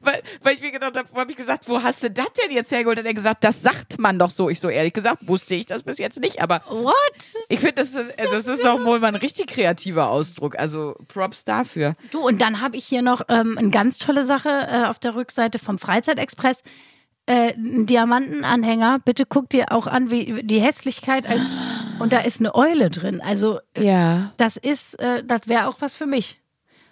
[0.00, 2.72] Weil, weil ich mir gedacht habe, habe ich gesagt, wo hast du das denn jetzt
[2.72, 2.98] hergeholt?
[2.98, 4.48] Hat er gesagt, das sagt man doch so.
[4.48, 6.94] Ich so ehrlich gesagt, wusste ich das bis jetzt nicht, aber What?
[7.50, 10.58] ich finde, das, ist- also das ist doch wohl mal ein richtig kreativer Ausdruck.
[10.58, 11.94] Also Props dafür.
[12.10, 15.14] Du, und dann habe ich hier noch ähm, eine ganz tolle Sache äh, auf der
[15.14, 16.62] Rückseite vom Freizeitexpress.
[17.26, 19.00] Äh, ein Diamantenanhänger.
[19.04, 21.42] Bitte guck dir auch an, wie die Hässlichkeit als.
[21.98, 23.20] Und da ist eine Eule drin.
[23.20, 24.32] Also, Ja.
[24.38, 26.38] das ist, äh, das wäre auch was für mich.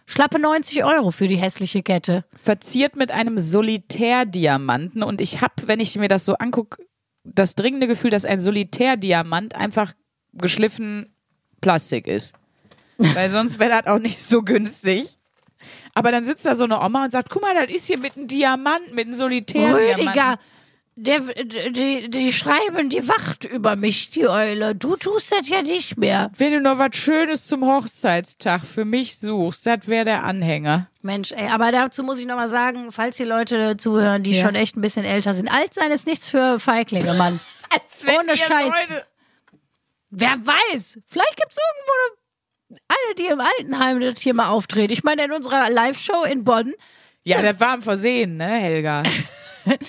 [0.06, 2.24] Schlappe 90 Euro für die hässliche Kette.
[2.34, 6.84] Verziert mit einem Solitärdiamanten und ich habe, wenn ich mir das so angucke,
[7.24, 9.94] das dringende Gefühl, dass ein Solitärdiamant einfach
[10.32, 11.14] geschliffen
[11.60, 12.34] Plastik ist.
[12.98, 15.18] Weil sonst wäre das auch nicht so günstig.
[15.94, 18.16] Aber dann sitzt da so eine Oma und sagt, guck mal, das ist hier mit
[18.16, 20.08] einem Diamant, mit einem Solitärdiamanten.
[20.08, 20.38] Rüdiger,
[20.96, 21.20] der,
[21.70, 24.74] die, die schreiben, die wacht über mich, die Eule.
[24.74, 26.30] Du tust das ja nicht mehr.
[26.36, 30.88] Wenn du noch was Schönes zum Hochzeitstag für mich suchst, das wäre der Anhänger.
[31.02, 34.42] Mensch, ey, aber dazu muss ich nochmal sagen, falls die Leute zuhören, die Ja.
[34.42, 35.48] schon echt ein bisschen älter sind.
[35.48, 37.40] Alt sein ist nichts für Feiglinge, Mann.
[38.20, 38.72] Ohne Scheiß.
[40.10, 41.92] Wer weiß, vielleicht gibt's irgendwo
[42.70, 44.92] eine, eine, die im Altenheim das hier mal auftritt.
[44.92, 46.72] Ich meine, in unserer Live-Show in Bonn,
[47.24, 49.02] Ja, das war im Versehen, ne, Helga?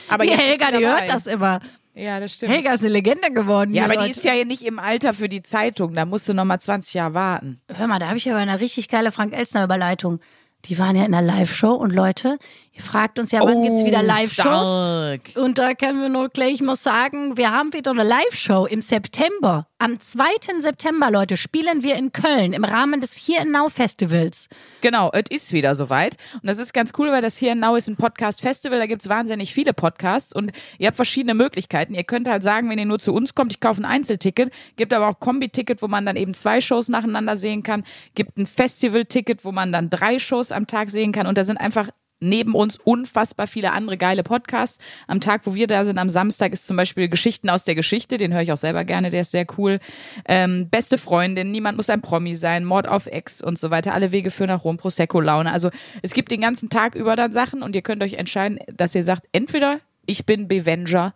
[0.09, 1.59] Aber die Helga, die hört das immer.
[1.93, 2.51] Ja, das stimmt.
[2.51, 3.73] Helga ist eine Legende geworden.
[3.73, 4.11] ja, aber die Leute.
[4.11, 5.95] ist ja nicht im Alter für die Zeitung.
[5.95, 7.61] Da musst du noch mal 20 Jahre warten.
[7.73, 10.19] Hör mal, da habe ich aber eine richtig geile Frank-Elstner-Überleitung.
[10.65, 12.38] Die waren ja in der Live-Show und Leute,
[12.75, 15.35] ihr fragt uns ja, wann gibt's wieder Live-Shows?
[15.35, 19.67] Und da können wir nur gleich mal sagen, wir haben wieder eine Live-Show im September.
[19.77, 20.59] Am 2.
[20.59, 24.49] September, Leute, spielen wir in Köln im Rahmen des Here and Now Festivals.
[24.81, 26.17] Genau, es ist wieder soweit.
[26.33, 28.79] Und das ist ganz cool, weil das hier in Now ist ein Podcast-Festival.
[28.79, 31.93] Da gibt's wahnsinnig viele Podcasts und ihr habt verschiedene Möglichkeiten.
[31.93, 34.51] Ihr könnt halt sagen, wenn ihr nur zu uns kommt, ich kaufe ein Einzelticket.
[34.75, 37.85] Gibt aber auch Kombi-Ticket, wo man dann eben zwei Shows nacheinander sehen kann.
[38.15, 41.27] Gibt ein Festival-Ticket, wo man dann drei Shows am Tag sehen kann.
[41.27, 44.80] Und da sind einfach neben uns unfassbar viele andere geile Podcasts.
[45.08, 48.17] Am Tag, wo wir da sind, am Samstag ist zum Beispiel Geschichten aus der Geschichte,
[48.17, 49.80] den höre ich auch selber gerne, der ist sehr cool.
[50.28, 53.93] Ähm, Beste Freundin, niemand muss ein Promi sein, Mord auf Ex und so weiter.
[53.93, 55.51] Alle Wege führen nach Rom, Prosecco-Laune.
[55.51, 55.69] Also
[56.01, 59.04] es gibt den ganzen Tag über dann Sachen und ihr könnt euch entscheiden, dass ihr
[59.04, 61.13] sagt, entweder ich bin Bevenger,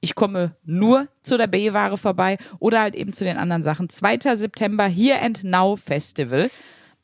[0.00, 3.88] ich komme nur zu der B-Ware vorbei oder halt eben zu den anderen Sachen.
[3.88, 4.36] 2.
[4.36, 6.50] September Here and Now Festival.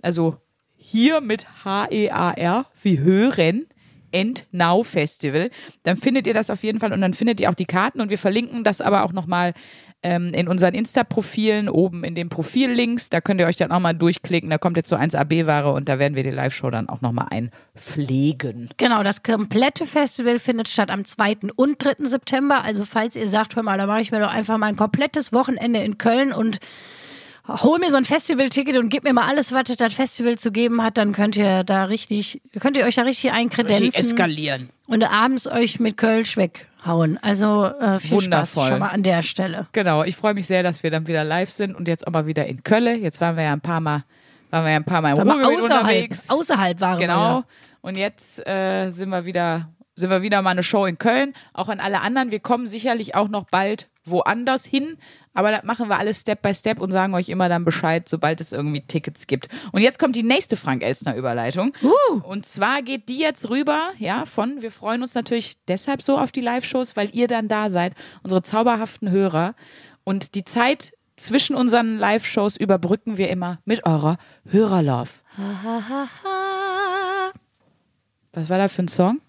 [0.03, 0.37] Also
[0.93, 3.67] hier mit H-E-A-R, wie hören.
[4.15, 5.49] End Now Festival.
[5.85, 8.11] Dann findet ihr das auf jeden Fall und dann findet ihr auch die Karten und
[8.11, 9.55] wir verlinken das aber auch nochmal
[10.03, 13.09] ähm, in unseren Insta-Profilen oben in den Profillinks.
[13.09, 14.51] Da könnt ihr euch dann auch mal durchklicken.
[14.51, 18.69] Da kommt ihr zu 1AB-Ware und da werden wir die Live-Show dann auch nochmal einpflegen.
[18.77, 21.53] Genau, das komplette Festival findet statt am 2.
[21.57, 22.05] und 3.
[22.05, 22.65] September.
[22.65, 25.33] Also falls ihr sagt, hör mal, da mache ich mir doch einfach mal ein komplettes
[25.33, 26.59] Wochenende in Köln und
[27.49, 30.83] hol mir so ein Festivalticket und gib mir mal alles, was das Festival zu geben
[30.83, 34.71] hat, dann könnt ihr da richtig, könnt ihr euch da richtig einkredenzen eskalieren.
[34.87, 37.19] und abends euch mit Kölsch weghauen.
[37.23, 38.47] Also äh, viel Wundervoll.
[38.65, 39.67] Spaß schon mal an der Stelle.
[39.73, 42.27] Genau, ich freue mich sehr, dass wir dann wieder live sind und jetzt auch mal
[42.27, 43.03] wieder in Köln.
[43.03, 44.05] Jetzt waren wir ja ein paar Mal,
[44.51, 46.31] waren wir ja ein paar Mal im Ruhrgebiet außerhalb, unterwegs.
[46.31, 47.39] außerhalb waren wir Genau.
[47.39, 47.45] ja.
[47.81, 51.35] Und jetzt äh, sind wir wieder, sind wir wieder mal eine Show in Köln.
[51.55, 52.31] Auch an alle anderen.
[52.31, 54.97] Wir kommen sicherlich auch noch bald woanders hin.
[55.35, 58.41] Aber das machen wir alles Step by Step und sagen euch immer dann Bescheid, sobald
[58.41, 59.49] es irgendwie Tickets gibt.
[59.73, 61.73] Und jetzt kommt die nächste Frank Elstner Überleitung.
[62.23, 66.33] Und zwar geht die jetzt rüber, ja, von, wir freuen uns natürlich deshalb so auf
[66.33, 69.55] die Live-Shows, weil ihr dann da seid, unsere zauberhaften Hörer.
[70.05, 74.19] Und die Zeit zwischen unseren Live-Shows überbrücken wir immer mit eurer
[74.51, 75.21] Hörerlove.
[78.33, 79.21] Was war da für ein Song?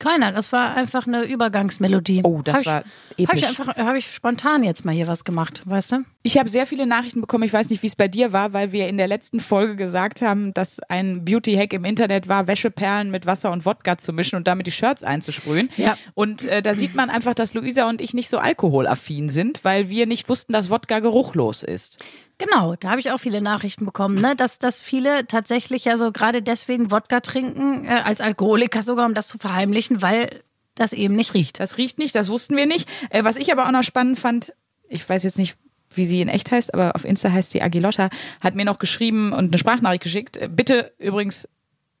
[0.00, 2.22] Keiner, das war einfach eine Übergangsmelodie.
[2.24, 2.84] Oh, das hab ich, war Habe
[3.16, 3.44] ich episch.
[3.44, 6.04] einfach, habe ich spontan jetzt mal hier was gemacht, weißt du?
[6.24, 7.44] Ich habe sehr viele Nachrichten bekommen.
[7.44, 10.20] Ich weiß nicht, wie es bei dir war, weil wir in der letzten Folge gesagt
[10.20, 14.48] haben, dass ein Beauty-Hack im Internet war, Wäscheperlen mit Wasser und Wodka zu mischen und
[14.48, 15.70] damit die Shirts einzusprühen.
[15.76, 15.96] Ja.
[16.14, 19.90] Und äh, da sieht man einfach, dass Luisa und ich nicht so alkoholaffin sind, weil
[19.90, 21.98] wir nicht wussten, dass Wodka geruchlos ist.
[22.38, 24.34] Genau, da habe ich auch viele Nachrichten bekommen, ne?
[24.34, 29.14] dass, dass viele tatsächlich ja so gerade deswegen Wodka trinken, äh, als Alkoholiker sogar, um
[29.14, 30.42] das zu verheimlichen, weil
[30.74, 31.60] das eben nicht riecht.
[31.60, 32.88] Das riecht nicht, das wussten wir nicht.
[33.10, 34.52] Äh, was ich aber auch noch spannend fand,
[34.88, 35.56] ich weiß jetzt nicht,
[35.90, 39.32] wie sie in echt heißt, aber auf Insta heißt sie Agilotta, hat mir noch geschrieben
[39.32, 40.36] und eine Sprachnachricht geschickt.
[40.36, 41.48] Äh, Bitte übrigens,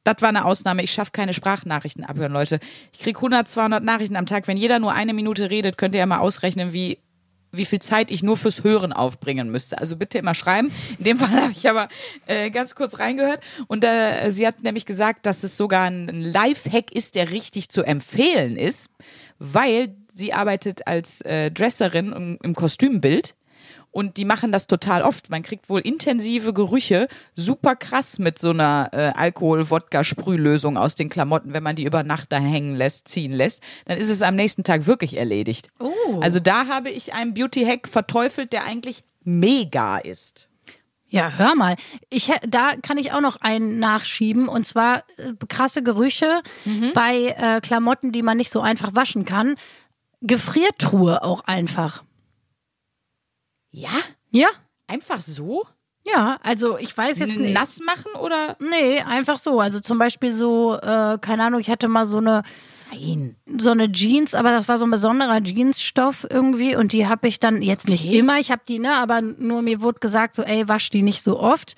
[0.02, 2.60] das war eine Ausnahme, ich schaffe keine Sprachnachrichten abhören, Leute.
[2.92, 4.46] Ich krieg 100, 200 Nachrichten am Tag.
[4.48, 6.98] Wenn jeder nur eine Minute redet, könnt ihr ja mal ausrechnen, wie
[7.56, 9.78] wie viel Zeit ich nur fürs Hören aufbringen müsste.
[9.78, 10.70] Also bitte immer schreiben.
[10.98, 11.88] In dem Fall habe ich aber
[12.26, 16.92] äh, ganz kurz reingehört und äh, sie hat nämlich gesagt, dass es sogar ein Lifehack
[16.92, 18.88] ist, der richtig zu empfehlen ist,
[19.38, 23.34] weil sie arbeitet als äh, Dresserin im Kostümbild
[23.94, 25.30] und die machen das total oft.
[25.30, 31.54] Man kriegt wohl intensive Gerüche, super krass mit so einer äh, Alkohol-Wodka-Sprühlösung aus den Klamotten,
[31.54, 33.62] wenn man die über Nacht da hängen lässt, ziehen lässt.
[33.86, 35.68] Dann ist es am nächsten Tag wirklich erledigt.
[35.78, 36.20] Oh.
[36.20, 40.48] Also da habe ich einen Beauty-Hack verteufelt, der eigentlich mega ist.
[41.06, 41.76] Ja, hör mal.
[42.10, 46.42] Ich, da kann ich auch noch einen nachschieben und zwar äh, krasse Gerüche
[46.94, 49.54] bei äh, Klamotten, die man nicht so einfach waschen kann.
[50.20, 52.02] Gefriertruhe auch einfach.
[53.74, 53.90] Ja?
[54.30, 54.48] Ja,
[54.86, 55.64] Einfach so?
[56.06, 57.54] ja, also ich weiß jetzt nicht.
[57.54, 58.56] Nass machen oder?
[58.60, 59.58] Nee, einfach so.
[59.58, 62.42] Also zum Beispiel so, äh, keine Ahnung, ich hatte mal so eine,
[62.92, 63.36] Nein.
[63.58, 67.40] so eine Jeans, aber das war so ein besonderer Jeansstoff irgendwie und die habe ich
[67.40, 70.68] dann jetzt nicht immer, ich habe die, ne, aber nur mir wurde gesagt, so, ey,
[70.68, 71.74] wasch die nicht so oft.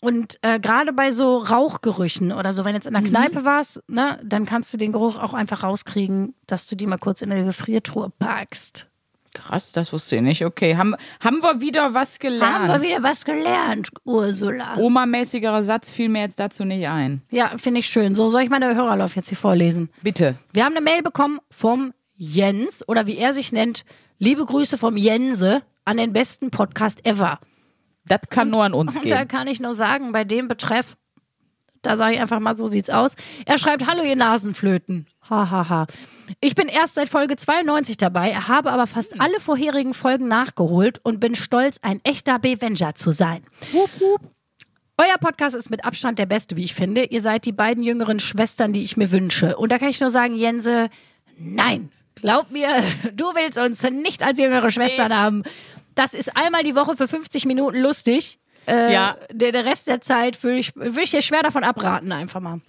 [0.00, 4.20] Und äh, gerade bei so Rauchgerüchen oder so, wenn jetzt in der Kneipe warst, ne,
[4.22, 7.44] dann kannst du den Geruch auch einfach rauskriegen, dass du die mal kurz in der
[7.44, 8.88] Gefriertruhe packst.
[9.34, 10.44] Krass, das wusste ich nicht.
[10.44, 12.68] Okay, haben, haben wir wieder was gelernt?
[12.68, 14.76] Haben wir wieder was gelernt, Ursula.
[14.76, 17.22] Oma-mäßigerer Satz fiel mir jetzt dazu nicht ein.
[17.30, 18.14] Ja, finde ich schön.
[18.14, 19.88] So, soll ich meine Hörerlauf jetzt hier vorlesen?
[20.02, 20.36] Bitte.
[20.52, 23.84] Wir haben eine Mail bekommen vom Jens oder wie er sich nennt.
[24.18, 27.40] Liebe Grüße vom Jense an den besten Podcast ever.
[28.06, 29.28] Das kann nur an uns Und da gehen.
[29.28, 30.96] kann ich nur sagen, bei dem Betreff,
[31.82, 33.16] da sage ich einfach mal, so sieht's aus.
[33.46, 35.06] Er schreibt, hallo ihr Nasenflöten.
[35.30, 35.86] Ha, ha, ha.
[36.40, 41.20] Ich bin erst seit Folge 92 dabei, habe aber fast alle vorherigen Folgen nachgeholt und
[41.20, 43.42] bin stolz, ein echter Bevenger zu sein.
[44.98, 47.04] Euer Podcast ist mit Abstand der beste, wie ich finde.
[47.04, 49.56] Ihr seid die beiden jüngeren Schwestern, die ich mir wünsche.
[49.56, 50.90] Und da kann ich nur sagen, Jense,
[51.38, 51.90] nein.
[52.16, 52.68] Glaub mir,
[53.14, 55.42] du willst uns nicht als jüngere Schwestern haben.
[55.94, 58.38] Das ist einmal die Woche für 50 Minuten lustig.
[58.66, 59.16] Äh, Ja.
[59.32, 62.60] der, der Rest der Zeit würde ich, würde ich dir schwer davon abraten, einfach mal.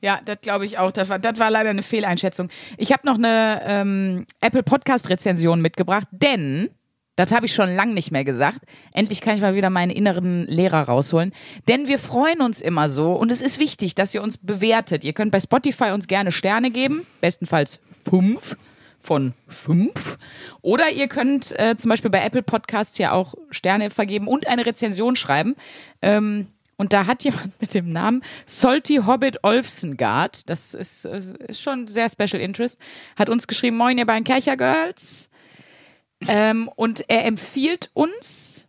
[0.00, 0.92] Ja, das glaube ich auch.
[0.92, 2.48] Das war, das war leider eine Fehleinschätzung.
[2.76, 6.70] Ich habe noch eine ähm, Apple Podcast Rezension mitgebracht, denn
[7.16, 8.60] das habe ich schon lang nicht mehr gesagt.
[8.92, 11.32] Endlich kann ich mal wieder meinen inneren Lehrer rausholen.
[11.66, 15.02] Denn wir freuen uns immer so und es ist wichtig, dass ihr uns bewertet.
[15.02, 18.56] Ihr könnt bei Spotify uns gerne Sterne geben, bestenfalls fünf
[19.00, 20.18] von fünf.
[20.60, 24.66] Oder ihr könnt äh, zum Beispiel bei Apple Podcasts ja auch Sterne vergeben und eine
[24.66, 25.54] Rezension schreiben.
[26.02, 31.60] Ähm, und da hat jemand mit dem Namen Salty Hobbit Olfsengard, das ist, äh, ist
[31.60, 32.78] schon sehr Special Interest,
[33.16, 35.30] hat uns geschrieben, moin ihr beiden Kercher Girls.
[36.28, 38.66] Ähm, und er empfiehlt uns,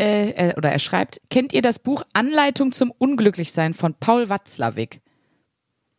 [0.00, 5.00] äh, äh, oder er schreibt, kennt ihr das Buch Anleitung zum Unglücklichsein von Paul Watzlawick?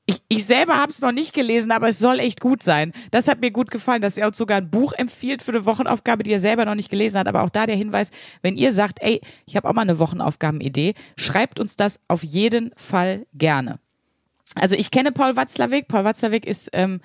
[0.07, 2.93] Ich, ich selber habe es noch nicht gelesen, aber es soll echt gut sein.
[3.09, 6.21] Das hat mir gut gefallen, dass er uns sogar ein Buch empfiehlt für eine Wochenaufgabe,
[6.21, 7.27] die er selber noch nicht gelesen hat.
[7.27, 8.11] Aber auch da der Hinweis,
[8.43, 12.71] wenn ihr sagt, ey, ich habe auch mal eine Wochenaufgabenidee, schreibt uns das auf jeden
[12.77, 13.79] Fall gerne.
[14.53, 15.87] Also ich kenne Paul Watzlawick.
[15.87, 17.01] Paul Watzlawick ist ähm,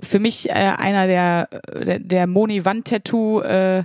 [0.00, 3.84] für mich äh, einer der, der, der Moni-Wand-Tattoo- äh,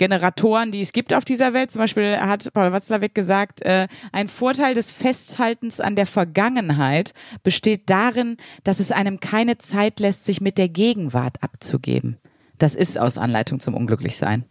[0.00, 1.70] Generatoren, die es gibt auf dieser Welt.
[1.70, 7.90] Zum Beispiel hat Paul Watzlawick gesagt, äh, ein Vorteil des Festhaltens an der Vergangenheit besteht
[7.90, 12.16] darin, dass es einem keine Zeit lässt, sich mit der Gegenwart abzugeben.
[12.56, 14.46] Das ist aus Anleitung zum Unglücklichsein.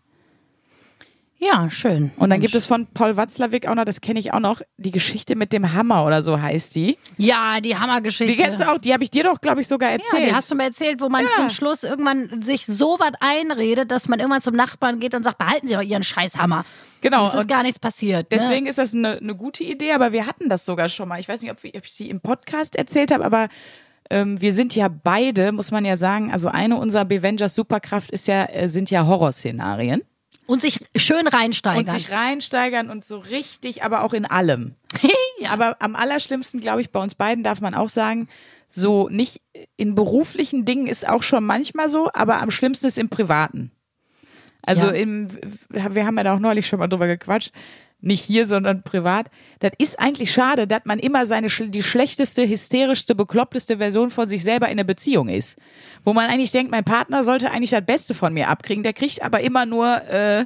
[1.52, 2.12] Ja, schön.
[2.18, 4.92] Und dann gibt es von Paul Watzlawick auch noch, das kenne ich auch noch, die
[4.92, 6.98] Geschichte mit dem Hammer oder so heißt die.
[7.18, 8.34] Ja, die Hammergeschichte.
[8.36, 10.30] Die kennst du auch, die habe ich dir doch, glaube ich, sogar Ja, erzählt.
[10.30, 11.30] die hast du mir erzählt, wo man Ja.
[11.32, 15.38] zum Schluss irgendwann sich so was einredet, dass man irgendwann zum Nachbarn geht und sagt,
[15.38, 16.66] behalten Sie doch Ihren Scheißhammer.
[17.02, 18.28] Genau, Es ist gar nichts passiert.
[18.32, 18.70] Deswegen ne?
[18.70, 21.20] ist das eine, eine gute Idee, aber wir hatten das sogar schon mal.
[21.20, 23.48] Ich weiß nicht, ob ich sie im Podcast erzählt habe, aber
[24.10, 28.28] ähm, wir sind ja beide, muss man ja sagen, also eine unserer Bevengers Superkraft ist
[28.28, 30.02] ja, äh, sind ja Horrorszenarien.
[30.50, 31.86] Und sich schön reinsteigern.
[31.86, 34.74] Und sich reinsteigern und so richtig, aber auch in allem.
[35.40, 35.52] ja.
[35.52, 38.28] Aber am allerschlimmsten, glaube ich, bei uns beiden darf man auch sagen,
[38.68, 39.42] so nicht
[39.78, 43.72] in beruflichen Dingen ist auch schon manchmal so, aber am schlimmsten ist im Privaten.
[44.64, 44.94] Also Ja.
[44.94, 45.28] im,
[45.70, 47.52] wir haben ja da auch neulich schon mal drüber gequatscht.
[48.02, 49.28] Nicht hier, sondern privat.
[49.60, 54.42] Das ist eigentlich schade, dass man immer seine die schlechteste, hysterischste, bekloppteste Version von sich
[54.44, 55.58] selber in einer Beziehung ist.
[56.06, 58.84] Wo man eigentlich denkt, mein Partner sollte eigentlich das Beste von mir abkriegen.
[58.84, 60.46] Der kriegt aber immer nur äh,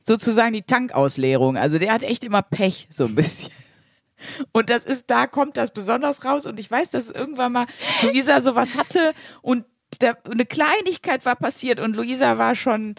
[0.00, 1.56] sozusagen die Tankausleerung.
[1.56, 3.52] Also der hat echt immer Pech, so ein bisschen.
[4.52, 6.46] Und das ist, da kommt das besonders raus.
[6.46, 7.66] Und ich weiß, dass irgendwann mal
[8.02, 9.64] Luisa sowas hatte und
[10.00, 12.96] da, eine Kleinigkeit war passiert und Luisa war schon,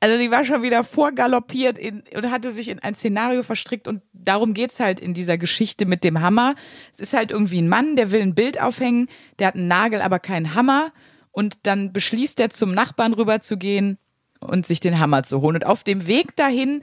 [0.00, 4.02] also die war schon wieder vorgaloppiert in, und hatte sich in ein Szenario verstrickt und
[4.14, 6.54] darum geht's halt in dieser Geschichte mit dem Hammer.
[6.92, 9.08] Es ist halt irgendwie ein Mann, der will ein Bild aufhängen,
[9.38, 10.92] der hat einen Nagel, aber keinen Hammer
[11.32, 13.98] und dann beschließt er zum Nachbarn rüber zu gehen
[14.40, 15.56] und sich den Hammer zu holen.
[15.56, 16.82] Und auf dem Weg dahin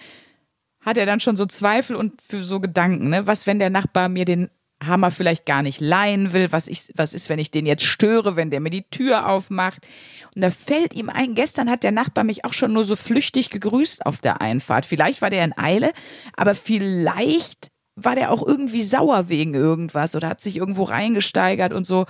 [0.82, 3.28] hat er dann schon so Zweifel und für so Gedanken, ne?
[3.28, 4.50] Was, wenn der Nachbar mir den
[4.86, 6.52] Hammer vielleicht gar nicht leihen will?
[6.52, 9.88] Was, ich, was ist, wenn ich den jetzt störe, wenn der mir die Tür aufmacht?
[10.36, 13.50] Und da fällt ihm ein, gestern hat der Nachbar mich auch schon nur so flüchtig
[13.50, 14.86] gegrüßt auf der Einfahrt.
[14.86, 15.92] Vielleicht war der in Eile,
[16.36, 21.88] aber vielleicht war der auch irgendwie sauer wegen irgendwas oder hat sich irgendwo reingesteigert und
[21.88, 22.06] so.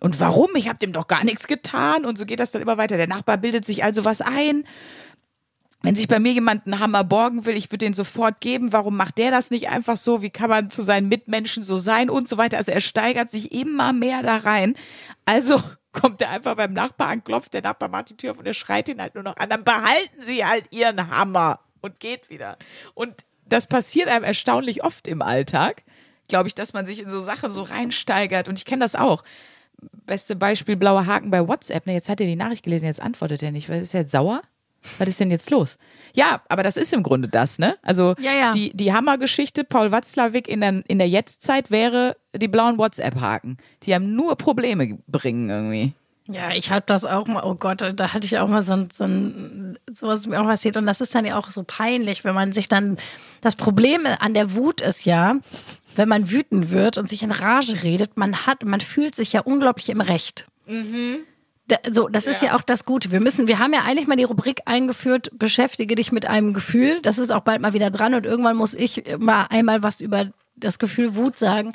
[0.00, 0.48] Und warum?
[0.56, 2.04] Ich habe dem doch gar nichts getan.
[2.04, 2.96] Und so geht das dann immer weiter.
[2.96, 4.64] Der Nachbar bildet sich also was ein
[5.82, 8.72] wenn sich bei mir jemand einen Hammer borgen will, ich würde den sofort geben.
[8.72, 10.20] Warum macht der das nicht einfach so?
[10.20, 12.58] Wie kann man zu seinen Mitmenschen so sein und so weiter?
[12.58, 14.74] Also er steigert sich immer mehr da rein.
[15.24, 15.62] Also
[15.92, 18.54] kommt er einfach beim Nachbar an, klopft, der Nachbar macht die Tür auf und er
[18.54, 19.48] schreit ihn halt nur noch an.
[19.48, 22.58] Dann behalten Sie halt Ihren Hammer und geht wieder.
[22.94, 25.82] Und das passiert einem erstaunlich oft im Alltag,
[26.28, 28.48] glaube ich, dass man sich in so Sachen so reinsteigert.
[28.48, 29.24] Und ich kenne das auch.
[30.04, 31.86] Beste Beispiel, blauer Haken bei WhatsApp.
[31.86, 33.70] Ne, jetzt hat er die Nachricht gelesen, jetzt antwortet er nicht.
[33.70, 34.42] Was ist er jetzt sauer?
[34.98, 35.78] Was ist denn jetzt los?
[36.14, 37.76] Ja, aber das ist im Grunde das, ne?
[37.82, 38.50] Also Ja, ja.
[38.52, 43.58] die, die Hammergeschichte Paul Watzlawick in der, in der Jetztzeit wäre die blauen WhatsApp-Haken.
[43.82, 45.94] Die haben nur Probleme bringen irgendwie.
[46.32, 48.88] Ja, ich hab das auch mal, oh Gott, da hatte ich auch mal so ein,
[48.90, 50.76] so ein, sowas mir auch passiert.
[50.76, 52.98] Und das ist dann ja auch so peinlich, wenn man sich dann,
[53.40, 55.36] das Problem an der Wut ist ja,
[55.96, 59.40] wenn man wütend wird und sich in Rage redet, man hat, man fühlt sich ja
[59.40, 60.46] unglaublich im Recht.
[61.70, 63.12] Da, so, das ist ja auch das Gute.
[63.12, 67.00] Wir müssen, wir haben ja eigentlich mal die Rubrik eingeführt, beschäftige dich mit einem Gefühl.
[67.02, 70.30] Das ist auch bald mal wieder dran und irgendwann muss ich mal einmal was über
[70.56, 71.72] das Gefühl Wut sagen.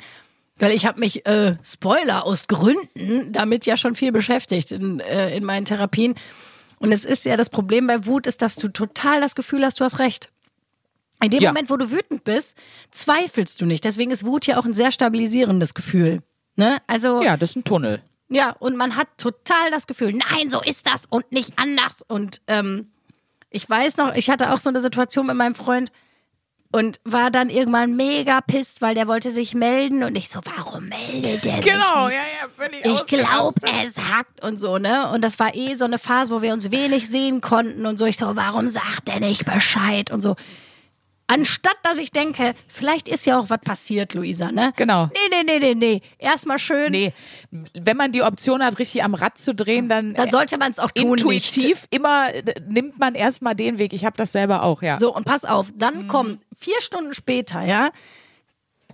[0.58, 5.36] Weil ich habe mich, äh, Spoiler, aus Gründen damit ja schon viel beschäftigt in, äh,
[5.36, 6.14] in meinen Therapien.
[6.78, 9.80] Und es ist ja das Problem bei Wut, ist, dass du total das Gefühl hast,
[9.80, 10.30] du hast recht.
[11.22, 11.50] In dem Ja.
[11.50, 12.54] Moment, wo du wütend bist,
[12.90, 13.84] zweifelst du nicht.
[13.84, 16.22] Deswegen ist Wut ja auch ein sehr stabilisierendes Gefühl.
[16.56, 16.78] Ne?
[16.86, 18.02] Also Ja, das ist ein Tunnel.
[18.28, 22.02] Ja, und man hat total das Gefühl, nein, so ist das und nicht anders.
[22.06, 22.90] Und ähm,
[23.50, 25.92] ich weiß noch, ich hatte auch so eine Situation mit meinem Freund
[26.72, 30.88] und war dann irgendwann mega pisst, weil der wollte sich melden und ich so, warum
[30.88, 31.64] meldet der sich nicht?
[31.64, 33.54] Genau, ja, ja, völlig Ich glaube,
[33.84, 35.10] es hackt und so, ne?
[35.10, 38.04] Und das war eh so eine Phase, wo wir uns wenig sehen konnten und so.
[38.04, 40.36] Ich so, warum sagt der nicht Bescheid und so.
[41.28, 44.72] Anstatt, dass ich denke, vielleicht ist ja auch was passiert, Luisa, ne?
[44.76, 45.06] Genau.
[45.06, 46.02] Nee, nee, nee, nee, nee.
[46.18, 46.92] Erstmal schön.
[46.92, 47.12] Nee,
[47.80, 50.78] wenn man die Option hat, richtig am Rad zu drehen, dann, Dann sollte man es
[50.78, 51.10] auch tun.
[51.16, 51.56] Nicht.
[51.56, 53.92] intuitiv immer äh, nimmt man erstmal den Weg.
[53.92, 54.98] Ich habe das selber auch, ja.
[54.98, 55.78] So, und pass auf, Mhm.
[55.78, 57.90] dann kommt vier Stunden später, ja,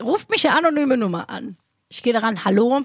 [0.03, 1.57] ruft mich eine anonyme Nummer an.
[1.91, 2.83] Ich gehe daran, hallo.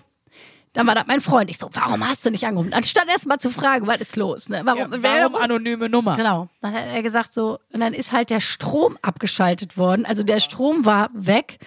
[0.77, 1.49] Dann war das mein Freund.
[1.49, 2.71] Ich so, warum hast du nicht angerufen?
[2.71, 4.47] Anstatt erst mal zu fragen, was ist los?
[4.47, 4.61] Ne?
[4.63, 6.15] Warum, ja, warum anonyme Nummer?
[6.15, 6.49] Genau.
[6.61, 10.05] Dann hat er gesagt so, und dann ist halt der Strom abgeschaltet worden.
[10.05, 11.57] Also der Strom war weg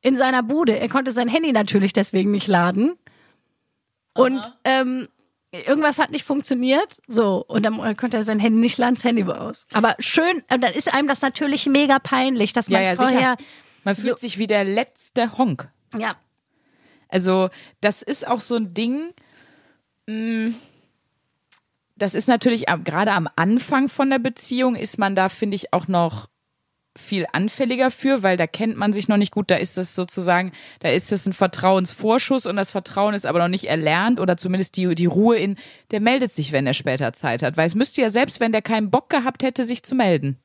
[0.00, 0.78] in seiner Bude.
[0.78, 2.92] Er konnte sein Handy natürlich deswegen nicht laden.
[4.14, 5.08] Und ähm,
[5.50, 6.98] irgendwas hat nicht funktioniert.
[7.08, 9.66] So, und dann konnte er sein Handy nicht laden, das Handy war aus.
[9.72, 13.18] Aber schön, und dann ist einem das natürlich mega peinlich, dass Ja, man ja, vorher.
[13.18, 13.36] sicher.
[13.84, 15.68] Man fühlt sich wie der letzte Honk.
[15.98, 16.14] Ja,
[17.12, 17.50] Also,
[17.80, 19.12] das ist auch so ein Ding.
[20.08, 20.54] mh,
[21.96, 25.86] Das ist natürlich gerade am Anfang von der Beziehung ist man da, finde ich, auch
[25.88, 26.28] noch
[26.94, 29.50] viel anfälliger für, weil da kennt man sich noch nicht gut.
[29.50, 33.48] Da ist das sozusagen, da ist das ein Vertrauensvorschuss und das Vertrauen ist aber noch
[33.48, 35.56] nicht erlernt oder zumindest die, die Ruhe in,
[35.90, 37.56] der meldet sich, wenn er später Zeit hat.
[37.56, 40.38] Weil es müsste ja selbst, wenn der keinen Bock gehabt hätte, sich zu melden,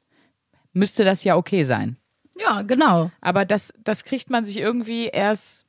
[0.71, 1.97] müsste das ja okay sein.
[2.39, 3.11] ja, genau.
[3.19, 5.65] Aber das, das kriegt man sich irgendwie erst,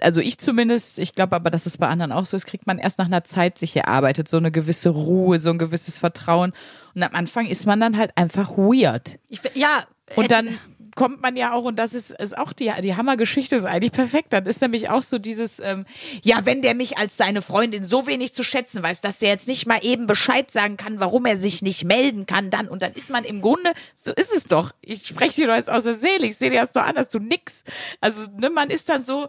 [0.00, 2.78] also ich zumindest, ich glaube aber, dass es bei anderen auch so ist, kriegt man
[2.78, 6.52] erst nach einer Zeit sich erarbeitet, so eine gewisse Ruhe, so ein gewisses Vertrauen.
[6.94, 9.18] Und am Anfang ist man dann halt einfach weird.
[9.28, 9.86] Ich, ja.
[10.16, 10.58] Und es- dann
[10.96, 14.32] kommt man ja auch, und das ist, ist auch die, die Hammergeschichte, ist eigentlich perfekt.
[14.32, 15.86] Dann ist nämlich auch so dieses, ähm,
[16.22, 19.48] ja, wenn der mich als seine Freundin so wenig zu schätzen weiß, dass der jetzt
[19.48, 22.92] nicht mal eben Bescheid sagen kann, warum er sich nicht melden kann, dann, und dann
[22.92, 24.70] ist man im Grunde, so ist es doch.
[24.82, 27.08] Ich spreche dir doch jetzt aus der Seele, ich sehe dir das doch an, dass
[27.08, 27.64] du nix.
[28.00, 29.26] Also, ne, man ist dann so,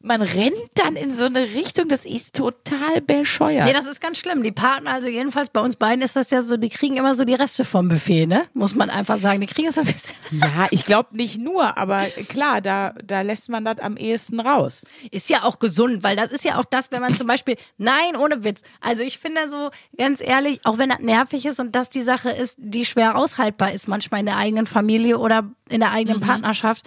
[0.00, 3.66] man rennt dann in so eine Richtung, das ist total bescheuert.
[3.66, 4.44] Nee, das ist ganz schlimm.
[4.44, 7.24] Die Partner, also jedenfalls bei uns beiden ist das ja so, die kriegen immer so
[7.24, 8.44] die Reste vom Buffet, ne?
[8.54, 9.40] Muss man einfach sagen.
[9.40, 10.14] Die kriegen so ein bisschen.
[10.30, 14.86] ja, ich glaube nicht nur, aber klar, da, da lässt man das am ehesten raus.
[15.10, 18.14] Ist ja auch gesund, weil das ist ja auch das, wenn man zum Beispiel, nein,
[18.16, 18.62] ohne Witz.
[18.80, 22.30] Also ich finde so, ganz ehrlich, auch wenn das nervig ist und das die Sache
[22.30, 26.86] ist, die schwer aushaltbar ist, manchmal in der eigenen Familie oder in der eigenen Partnerschaft.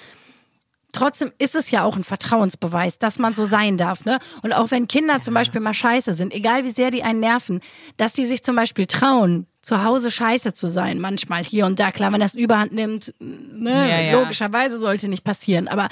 [0.92, 4.20] Trotzdem ist es ja auch ein Vertrauensbeweis, dass man so sein darf, ne?
[4.42, 7.62] Und auch wenn Kinder zum Beispiel mal scheiße sind, egal wie sehr die einen nerven,
[7.98, 11.92] dass die sich zum Beispiel trauen, zu Hause scheiße zu sein, manchmal hier und da.
[11.92, 14.20] Klar, wenn das Überhand nimmt, ne, Ja, ja.
[14.22, 15.88] logischerweise sollte nicht passieren, aber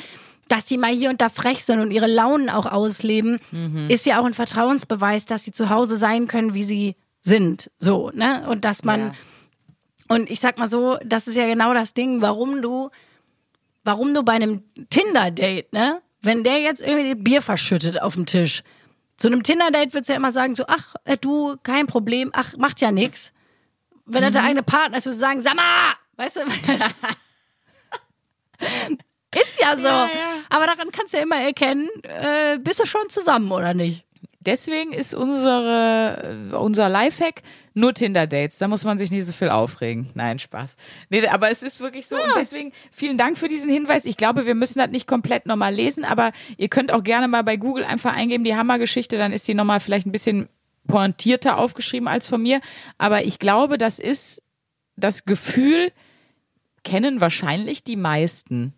[0.47, 3.39] dass die mal hier und da frech sind und ihre Launen auch ausleben,
[3.88, 7.70] ist ja auch ein Vertrauensbeweis, dass sie zu Hause sein können, wie sie sind.
[7.78, 8.47] So, ne?
[8.50, 9.12] Und dass man, Ja.
[10.08, 12.89] und ich sag mal so, das ist ja genau das Ding, warum du,
[13.84, 18.63] warum du bei einem Tinder-Date, ne, wenn der jetzt irgendwie Bier verschüttet auf dem Tisch,
[19.17, 22.55] zu einem Tinder-Date würdest du ja immer sagen, so, ach, äh, du, kein Problem, ach,
[22.57, 23.34] macht ja nix.
[24.05, 26.41] Wenn das der eigene Partner ist, würdest du sagen, sag mal, weißt du,
[29.41, 29.88] ist ja so.
[29.88, 30.09] Ja, ja.
[30.49, 34.05] Aber daran kannst du ja immer erkennen, äh, bist du schon zusammen oder nicht?
[34.41, 37.41] Deswegen ist unsere, äh, unser Lifehack
[37.73, 38.57] nur Tinder-Dates.
[38.57, 40.09] Da muss man sich nicht so viel aufregen.
[40.13, 40.77] Nein, Spaß.
[41.09, 42.15] Nee, aber es ist wirklich so.
[42.15, 44.05] Und deswegen vielen Dank für diesen Hinweis.
[44.05, 47.43] Ich glaube, wir müssen das nicht komplett nochmal lesen, aber ihr könnt auch gerne mal
[47.43, 49.17] bei Google einfach eingeben, die Hammergeschichte.
[49.17, 50.47] Dann ist die nochmal vielleicht ein bisschen
[50.87, 52.61] pointierter aufgeschrieben als von mir.
[52.97, 54.41] Aber ich glaube, das ist
[54.95, 55.91] das Gefühl,
[56.83, 58.73] kennen wahrscheinlich die meisten.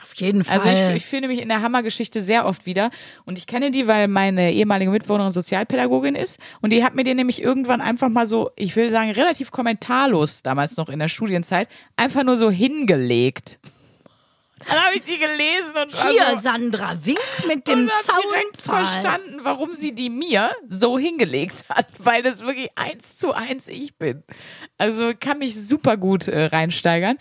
[0.00, 0.58] Auf jeden Fall.
[0.58, 2.90] Also ich, ich finde mich in der Hammergeschichte sehr oft wieder.
[3.24, 6.38] Und ich kenne die, weil meine ehemalige Mitbewohnerin Sozialpädagogin ist.
[6.60, 10.42] Und die hat mir den nämlich irgendwann einfach mal so, ich will sagen, relativ kommentarlos,
[10.42, 13.58] damals noch in der Studienzeit, einfach nur so hingelegt.
[14.66, 18.62] Dann habe ich die gelesen und Hier, so, Sandra, wink mit dem und hab direkt
[18.62, 23.96] verstanden, warum sie die mir so hingelegt hat, weil das wirklich eins zu eins ich
[23.96, 24.22] bin.
[24.76, 27.18] Also kann mich super gut äh, reinsteigern.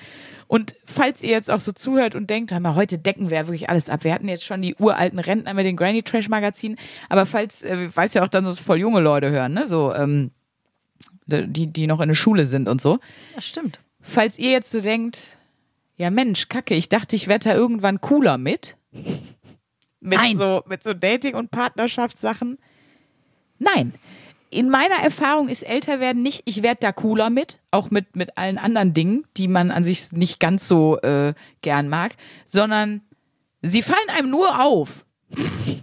[0.47, 3.47] Und falls ihr jetzt auch so zuhört und denkt, hör mal, heute decken wir ja
[3.47, 4.03] wirklich alles ab.
[4.03, 6.77] Wir hatten jetzt schon die uralten Rentner mit den Granny Trash Magazinen,
[7.09, 10.31] aber falls, äh, weiß ja auch dann, dass voll junge Leute hören, ne, so, ähm,
[11.25, 12.99] die, die noch in der Schule sind und so.
[13.35, 13.81] Das stimmt.
[13.99, 15.35] Falls ihr jetzt so denkt,
[15.97, 18.77] ja Mensch, Kacke, ich dachte, ich werde da irgendwann cooler mit.
[19.99, 20.37] mit Nein.
[20.37, 22.57] so mit so Dating und Partnerschaftssachen.
[23.59, 23.93] Nein.
[24.49, 28.37] In meiner Erfahrung ist älter werden nicht, ich werde da cooler mit, auch mit mit
[28.37, 32.13] allen anderen Dingen, die man an sich nicht ganz so äh, gern mag,
[32.45, 33.01] sondern
[33.61, 35.05] sie fallen einem nur auf.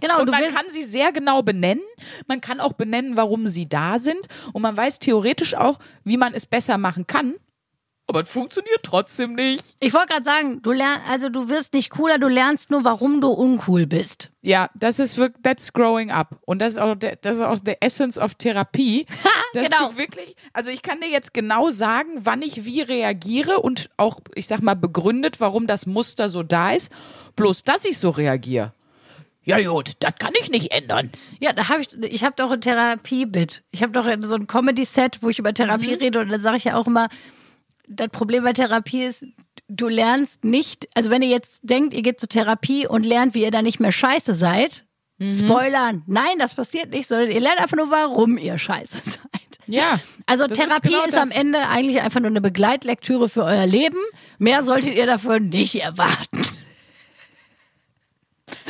[0.01, 1.83] Genau, und man kann sie sehr genau benennen.
[2.27, 4.27] Man kann auch benennen, warum sie da sind.
[4.53, 7.35] Und man weiß theoretisch auch, wie man es besser machen kann.
[8.07, 9.75] Aber es funktioniert trotzdem nicht.
[9.79, 13.19] ich wollte gerade sagen, du lernst, also du wirst nicht cooler, du lernst nur, warum
[13.19, 14.29] du uncool bist.
[14.41, 16.39] Ja, das ist wirklich, that's growing up.
[16.45, 19.07] Und das ist auch, der, das ist auch the essence of Therapie.
[19.55, 19.89] dass genau.
[19.89, 24.19] du wirklich, also ich kann dir jetzt genau sagen, wann ich wie reagiere und auch,
[24.35, 26.91] ich sag mal, begründet, warum das Muster so da ist.
[27.35, 28.73] Bloß, dass ich so reagiere.
[29.45, 31.11] Ja gut, das kann ich nicht ändern.
[31.39, 33.63] Ja, da habe ich, ich habe doch ein Therapiebit.
[33.71, 36.63] Ich habe doch so ein Comedy-Set, wo ich über Therapie rede und dann sage ich
[36.63, 37.09] ja auch immer,
[37.87, 39.25] das Problem bei Therapie ist,
[39.67, 43.43] du lernst nicht, also wenn ihr jetzt denkt, ihr geht zur Therapie und lernt, wie
[43.43, 44.85] ihr da nicht mehr scheiße seid,
[45.21, 49.19] Spoilern, nein, das passiert nicht, sondern ihr lernt einfach nur, warum ihr scheiße seid.
[49.65, 49.99] Ja.
[50.25, 51.37] Also Therapie genau ist, am das.
[51.37, 53.97] End eigentlich einfach nur eine Begleitlektüre für euer Leben.
[54.37, 56.45] Mehr solltet ihr dafür nicht erwarten.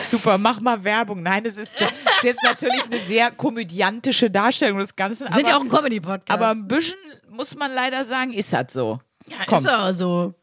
[0.05, 1.23] Super, mach mal Werbung.
[1.23, 5.25] Nein, es ist, das ist jetzt natürlich eine sehr komödiantische Darstellung des Ganzen.
[5.25, 6.29] Sind aber, ja auch ein Comedy-Podcast.
[6.29, 6.99] aber ein bisschen,
[7.29, 8.99] muss man leider sagen, ist das so.
[9.29, 9.59] Ja, komm.
[9.59, 10.33] ist ja so.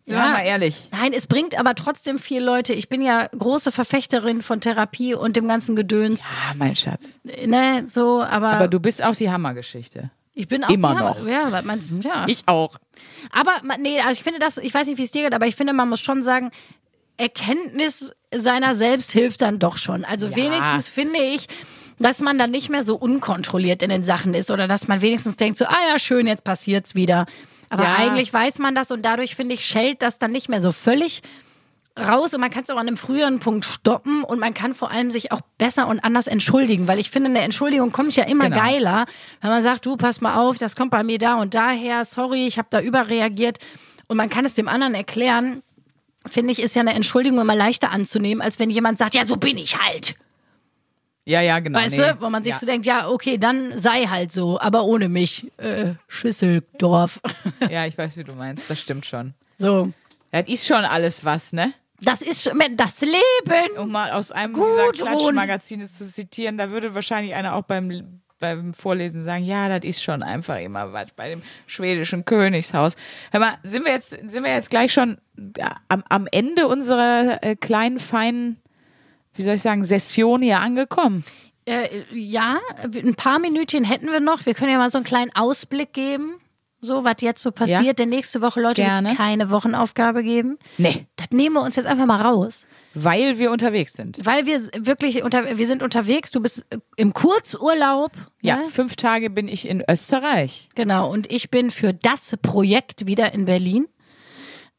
[0.00, 0.88] Sind wir mal ehrlich.
[0.90, 2.72] Nein, es bringt aber trotzdem viel Leute.
[2.72, 6.24] Ich bin ja große Verfechterin von Therapie und dem ganzen Gedöns.
[6.24, 7.18] Ah, mein Schatz.
[7.44, 10.10] Ne, so, aber, Aber du bist auch die Hammergeschichte.
[10.34, 11.26] ich bin auch immer die- noch.
[11.26, 11.98] Ja, was meinst du?
[12.00, 12.24] Ja.
[12.26, 12.78] Ich auch.
[13.32, 15.56] Aber nee, also ich finde das, ich weiß nicht, wie es dir geht, aber ich
[15.56, 16.52] finde, man muss schon sagen,
[17.18, 20.04] Erkenntnis seiner selbst hilft dann doch schon.
[20.04, 21.48] Also wenigstens finde ich,
[21.98, 25.36] dass man dann nicht mehr so unkontrolliert in den Sachen ist oder dass man wenigstens
[25.36, 27.26] denkt so, ah ja, schön, jetzt passiert's wieder.
[27.70, 27.94] Aber Ja.
[27.96, 31.22] eigentlich weiß man das und dadurch finde ich, schellt das dann nicht mehr so völlig
[31.98, 34.90] raus und man kann es auch an einem früheren Punkt stoppen und man kann vor
[34.92, 38.44] allem sich auch besser und anders entschuldigen, weil ich finde, eine Entschuldigung kommt ja immer
[38.50, 38.56] Genau.
[38.60, 39.04] geiler,
[39.40, 42.46] wenn man sagt, du pass mal auf, das kommt bei mir da und daher, sorry,
[42.46, 43.58] ich habe da überreagiert
[44.06, 45.62] und man kann es dem anderen erklären.
[46.26, 49.36] Finde ich, ist ja eine Entschuldigung immer leichter anzunehmen, als wenn jemand sagt, ja, so
[49.36, 50.14] bin ich halt.
[51.28, 51.78] Ja, ja, genau.
[51.78, 52.04] Weißt nee.
[52.04, 52.58] du, wo man sich ja.
[52.58, 55.46] so denkt, ja, okay, dann sei halt so, aber ohne mich.
[55.58, 57.20] Äh, Schüsseldorf.
[57.70, 58.70] Ja, ich weiß, wie du meinst.
[58.70, 59.34] Das stimmt schon.
[59.56, 59.92] so.
[60.30, 61.74] Das ist schon alles was, ne?
[62.00, 63.76] Das ist schon das Leben.
[63.76, 65.06] Um mal aus einem Gut, dieser.
[65.06, 70.02] Klatschmagazine zu zitieren, da würde wahrscheinlich einer auch beim, beim Vorlesen sagen, ja, das ist
[70.02, 72.94] schon einfach immer was bei dem schwedischen Königshaus.
[73.32, 75.18] Hör mal, sind wir jetzt, sind wir jetzt gleich schon
[75.56, 78.62] ja, am, am Ende unserer äh, kleinen, feinen,
[79.38, 81.24] wie soll ich sagen, Session hier angekommen?
[81.64, 84.46] Äh, ja, ein paar Minütchen hätten wir noch.
[84.46, 86.34] Wir können ja mal so einen kleinen Ausblick geben.
[86.80, 87.82] So, was jetzt so passiert.
[87.82, 87.92] Ja.
[87.92, 90.58] Denn nächste Woche, Leute, wird es keine Wochenaufgabe geben.
[90.76, 92.68] Nee, Das nehmen wir uns jetzt einfach mal raus.
[92.94, 94.24] weil wir unterwegs sind.
[94.24, 96.30] Weil wir wirklich unter, wir sind unterwegs.
[96.30, 96.64] Du bist
[96.94, 98.12] im Kurzurlaub.
[98.42, 98.68] Ja, ne?
[98.68, 100.68] fünf Tage bin ich in Österreich.
[100.76, 101.10] Genau.
[101.10, 103.88] Und ich bin für das Projekt wieder in Berlin.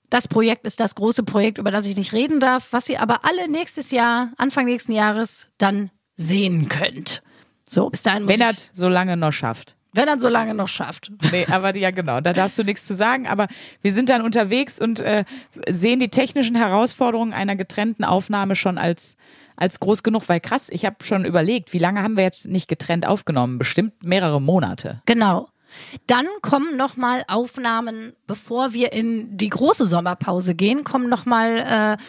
[0.09, 3.25] Das Projekt ist das große Projekt, über das ich nicht reden darf, was ihr aber
[3.25, 7.21] alle nächstes Jahr, Anfang nächsten Jahres, dann sehen könnt.
[7.67, 9.75] So, bis dahin muss Wenn er so lange noch schafft.
[9.93, 11.11] wenn er so lange noch schafft.
[11.31, 13.27] Nee, aber ja genau, da darfst du nichts zu sagen.
[13.27, 13.47] Aber
[13.81, 15.23] wir sind dann unterwegs und äh,
[15.67, 19.15] sehen die technischen Herausforderungen einer getrennten Aufnahme schon als
[19.55, 22.69] als groß genug, weil krass, ich habe schon überlegt, wie lange haben wir jetzt nicht
[22.69, 23.57] getrennt aufgenommen?
[23.59, 25.01] Bestimmt mehrere Monate.
[25.05, 25.49] Genau.
[26.07, 32.03] Dann kommen nochmal Aufnahmen, bevor wir in die große Sommerpause gehen, kommen nochmal äh,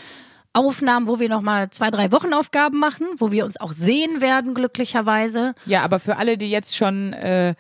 [0.52, 5.54] Aufnahmen, wo wir nochmal zwei, drei Wochenaufgaben machen, wo wir uns auch sehen werden, glücklicherweise.
[5.66, 7.54] Ja, aber für alle, die jetzt schon, äh,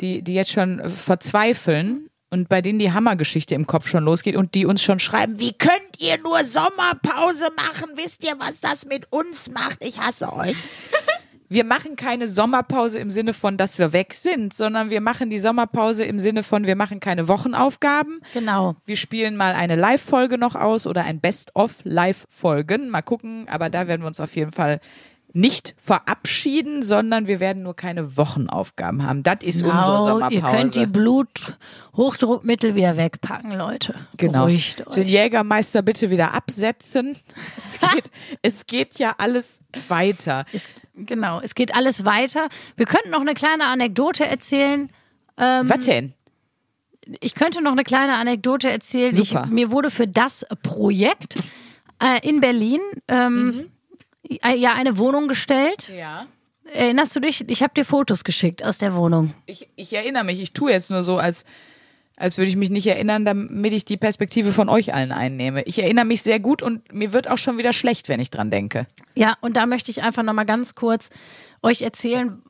[0.00, 4.54] die, die jetzt schon verzweifeln und bei denen die Hammergeschichte im Kopf schon losgeht und
[4.54, 7.90] die uns schon schreiben, wie könnt ihr nur Sommerpause machen?
[7.96, 9.82] Wisst ihr, was das mit uns macht?
[9.82, 10.56] Ich hasse euch.
[11.52, 15.38] Wir machen keine Sommerpause im Sinne von, dass wir weg sind, sondern wir machen die
[15.40, 18.20] Sommerpause im Sinne von, wir machen keine Wochenaufgaben.
[18.32, 18.76] Genau.
[18.86, 22.88] Wir spielen mal eine Live-Folge noch aus oder ein Best-of-Live-Folgen.
[22.88, 24.78] Mal gucken, aber da werden wir uns auf jeden Fall
[25.32, 29.22] nicht verabschieden, sondern wir werden nur keine Wochenaufgaben haben.
[29.22, 30.34] Das ist unsere Genau, Sommerpause.
[30.34, 33.94] ihr könnt die Bluthochdruckmittel wieder wegpacken, Leute.
[34.16, 34.46] genau.
[34.46, 35.10] Beruhigt Den euch.
[35.10, 37.16] Jägermeister bitte wieder absetzen.
[37.56, 38.10] Es geht,
[38.42, 40.44] es geht ja alles weiter.
[40.52, 42.48] Es, genau, es geht alles weiter.
[42.76, 44.90] Wir könnten noch eine kleine Anekdote erzählen.
[45.36, 46.12] Was denn?
[47.20, 49.12] Ich könnte noch eine kleine Anekdote erzählen.
[49.12, 49.44] Super.
[49.46, 51.36] Ich, mir wurde für das Projekt
[52.02, 53.64] äh, in Berlin ähm, äh,
[54.56, 55.92] ja eine Wohnung gestellt.
[55.96, 56.26] Ja.
[56.72, 57.48] Erinnerst du dich?
[57.48, 59.34] Ich habe dir Fotos geschickt aus der Wohnung.
[59.46, 61.44] Ich, ich erinnere mich, ich tue jetzt nur so, als,
[62.16, 65.62] als würde ich mich nicht erinnern, damit ich die Perspektive von euch allen einnehme.
[65.62, 68.50] Ich erinnere mich sehr gut und mir wird auch schon wieder schlecht, wenn ich dran
[68.50, 68.86] denke.
[69.14, 71.10] Ja, und da möchte ich einfach nochmal ganz kurz
[71.62, 72.40] euch erzählen.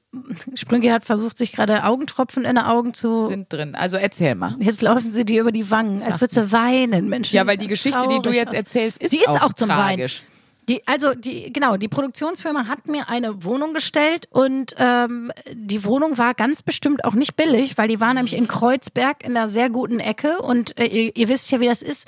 [0.55, 3.27] Sprünge hat versucht, sich gerade Augentropfen in die Augen zu.
[3.27, 3.77] Sind drin.
[3.77, 4.57] Also erzähl mal.
[4.59, 7.33] Jetzt laufen sie dir über die Wangen, als würdest du weinen, Mensch.
[7.33, 8.57] Ja, weil die Geschichte, die du jetzt aus.
[8.57, 10.25] erzählst, ist, Die ist auch, auch zum tragisch.
[10.71, 16.17] Die, also die, genau, die Produktionsfirma hat mir eine Wohnung gestellt und ähm, die Wohnung
[16.17, 19.69] war ganz bestimmt auch nicht billig, weil die war nämlich in Kreuzberg in einer sehr
[19.69, 22.07] guten Ecke und äh, ihr, ihr wisst ja, wie das ist.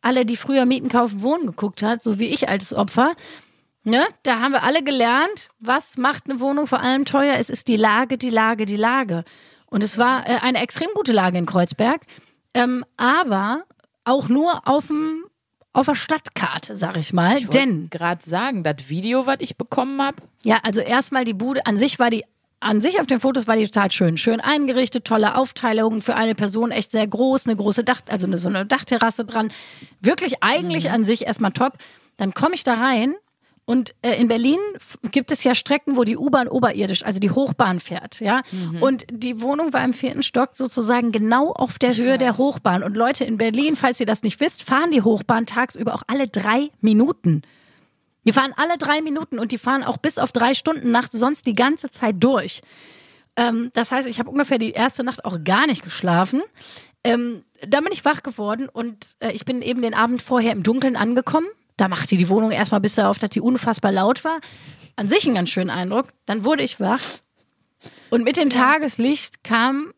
[0.00, 3.14] Alle, die früher Mieten, kaufen, wohnen geguckt hat, so wie ich als Opfer,
[3.82, 7.34] ne, da haben wir alle gelernt, was macht eine Wohnung vor allem teuer?
[7.36, 9.24] Es ist die Lage, die Lage, die Lage.
[9.66, 12.02] Und es war äh, eine extrem gute Lage in Kreuzberg,
[12.54, 13.64] ähm, aber
[14.04, 15.24] auch nur auf dem
[15.74, 17.36] auf der Stadtkarte, sag ich mal.
[17.36, 21.66] Ich Denn gerade sagen, das Video, was ich bekommen habe, ja, also erstmal die Bude
[21.66, 22.24] an sich war die
[22.60, 24.16] an sich auf den Fotos war die total schön.
[24.16, 28.38] Schön eingerichtet, tolle Aufteilung für eine Person, echt sehr groß, eine große Dach, also eine,
[28.38, 29.52] so eine Dachterrasse dran.
[30.00, 31.74] Wirklich eigentlich an sich erstmal top.
[32.16, 33.14] Dann komme ich da rein
[33.66, 34.58] und äh, in Berlin
[35.10, 38.42] gibt es ja Strecken, wo die U-Bahn oberirdisch, also die Hochbahn fährt, ja.
[38.80, 42.82] Und die Wohnung war im vierten Stock sozusagen genau auf der Höhe der Hochbahn.
[42.82, 46.28] Und Leute in Berlin, falls ihr das nicht wisst, fahren die Hochbahn tagsüber auch alle
[46.28, 47.42] drei Minuten.
[48.26, 51.46] Die fahren alle drei Minuten und die fahren auch bis auf drei Stunden nachts sonst
[51.46, 52.60] die ganze Zeit durch.
[53.36, 56.42] Ähm, das heißt, ich habe ungefähr die erste Nacht auch gar nicht geschlafen.
[57.02, 60.62] Ähm, dann bin ich wach geworden und äh, ich bin eben den Abend vorher im
[60.62, 61.48] Dunkeln angekommen.
[61.76, 64.40] Da machte die Wohnung erstmal bis darauf, dass die unfassbar laut war.
[64.96, 66.12] An sich ein ganz schöner Eindruck.
[66.26, 67.00] Dann wurde ich wach
[68.10, 69.92] und mit dem Tageslicht kam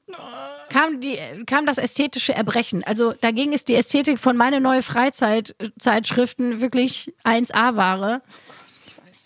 [0.71, 2.83] kam, die, kam das ästhetische Erbrechen.
[2.85, 8.23] Also dagegen ist die Ästhetik von meine neue Freizeitzeitschriften wirklich 1A-Ware.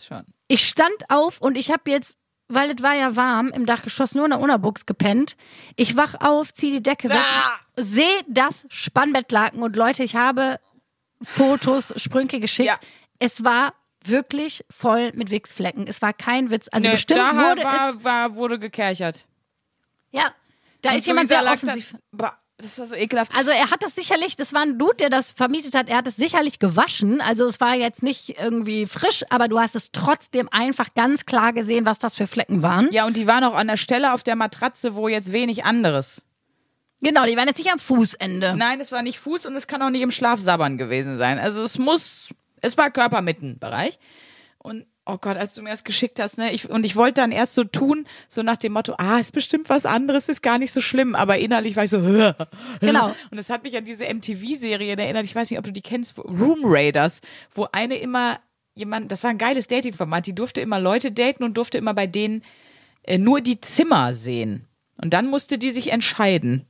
[0.07, 0.25] schon.
[0.49, 2.17] Ich stand auf und ich habe jetzt,
[2.49, 5.37] weil es war ja warm, im Dachgeschoss nur in der Unterbuchs gepennt.
[5.77, 7.53] Ich wach auf, zieh die Decke weg, Ah!
[7.77, 10.59] sehe das Spannbettlaken und Leute, ich habe
[11.23, 12.67] Fotos, Sprünke geschickt.
[12.69, 12.79] Ja.
[13.19, 15.87] Es war wirklich voll mit Wichsflecken.
[15.87, 16.69] Es war kein Witz.
[16.73, 18.05] Also Nee, bestimmt da wurde war, es.
[18.05, 19.27] war, wurde gekerchert.
[20.11, 20.33] Ja,
[20.83, 21.95] da Und ist jemand sehr offensiv.
[22.57, 23.35] Das war so ekelhaft.
[23.35, 26.07] Also er hat das sicherlich, das war ein Dude, der das vermietet hat, er hat
[26.07, 27.21] es sicherlich gewaschen.
[27.23, 31.55] Also es war jetzt nicht irgendwie frisch, aber du hast es trotzdem einfach ganz klar
[31.55, 32.89] gesehen, was das für Flecken waren.
[32.93, 36.23] Ja, und die waren auch an der Stelle auf der Matratze, wo jetzt wenig anderes.
[37.03, 38.55] Genau, die waren jetzt nicht am Fußende.
[38.57, 41.39] Nein, es war nicht Fuß und es kann auch nicht im Schlaf sabbern gewesen sein.
[41.39, 42.29] Also es muss,
[42.61, 43.99] es war Körpermittenbereich.
[44.59, 47.33] Und oh Gott, als du mir das geschickt hast, ne, ich, und ich wollte dann
[47.33, 50.73] erst so tun, so nach dem Motto, ah, ist bestimmt was anderes, ist gar nicht
[50.73, 52.01] so schlimm, aber innerlich war ich so,
[52.81, 53.15] Genau.
[53.31, 56.19] Und es hat mich an diese MTV-Serie erinnert, ich weiß nicht, ob du die kennst,
[56.19, 57.21] Room Raiders,
[57.55, 58.41] wo eine immer
[58.75, 62.07] jemand, das war ein geiles Dating-Format, die durfte immer Leute daten und durfte immer bei
[62.07, 62.43] denen
[63.03, 64.67] äh, nur die Zimmer sehen.
[65.03, 66.67] Und dann musste die sich entscheiden.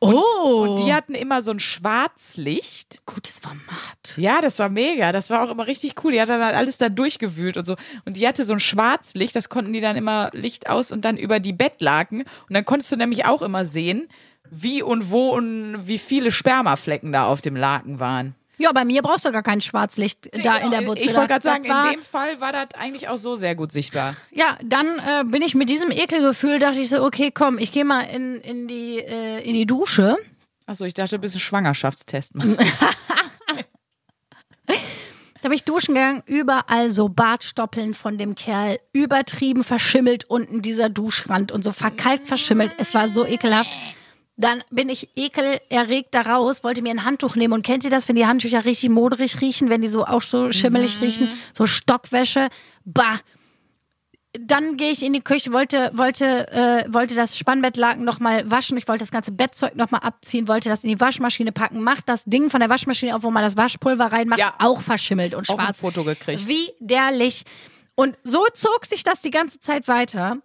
[0.00, 3.00] Oh, Und die hatten immer so ein Schwarzlicht.
[3.06, 4.16] gutes Format.
[4.16, 5.12] Ja, das war mega.
[5.12, 6.12] Das war auch immer richtig cool.
[6.12, 7.76] Die hat dann halt alles da durchgewühlt und so.
[8.04, 11.16] Und die hatte so ein Schwarzlicht, das konnten die dann immer Licht aus und dann
[11.16, 12.20] über die Bettlaken.
[12.20, 14.08] Und dann konntest du nämlich auch immer sehen,
[14.50, 18.34] wie und wo und wie viele Spermaflecken da auf dem Laken waren.
[18.58, 21.00] Ja, bei mir brauchst du gar kein Schwarzlicht da in der Butze.
[21.00, 23.70] Ich wollte gerade sagen, war, in dem Fall war das eigentlich auch so sehr gut
[23.70, 24.16] sichtbar.
[24.32, 27.84] Ja, dann äh, bin ich mit diesem Ekelgefühl, dachte ich so, okay, komm, ich gehe
[27.84, 30.16] mal in, in, die, äh, in die Dusche.
[30.66, 32.58] Achso, ich dachte, du bist ein Schwangerschaftstest machen.
[35.40, 40.88] Da bin ich duschen gegangen, überall so Bartstoppeln von dem Kerl, übertrieben verschimmelt unten dieser
[40.88, 42.72] Duschrand und so verkalkt verschimmelt.
[42.78, 43.70] Es war so ekelhaft.
[44.40, 48.08] Dann bin ich ekelerregt da raus, wollte mir ein Handtuch nehmen und kennt ihr das,
[48.08, 52.48] wenn die Handtücher richtig moderig riechen, wenn die so auch so schimmelig riechen, so Stockwäsche,
[52.84, 53.18] bah.
[54.38, 58.76] Dann gehe ich in die Küche, wollte, wollte, äh, wollte das Spannbettlaken nochmal waschen.
[58.78, 61.82] Ich wollte das ganze Bettzeug nochmal abziehen, wollte das in die Waschmaschine packen.
[61.82, 64.54] Macht das Ding von der Waschmaschine auf, wo man das Waschpulver reinmacht, Ja.
[64.58, 65.80] auch verschimmelt und Auch ein schwarz.
[65.80, 66.46] Foto gekriegt.
[66.46, 67.44] Widerlich.
[67.96, 70.36] Und so zog sich das die ganze Zeit weiter.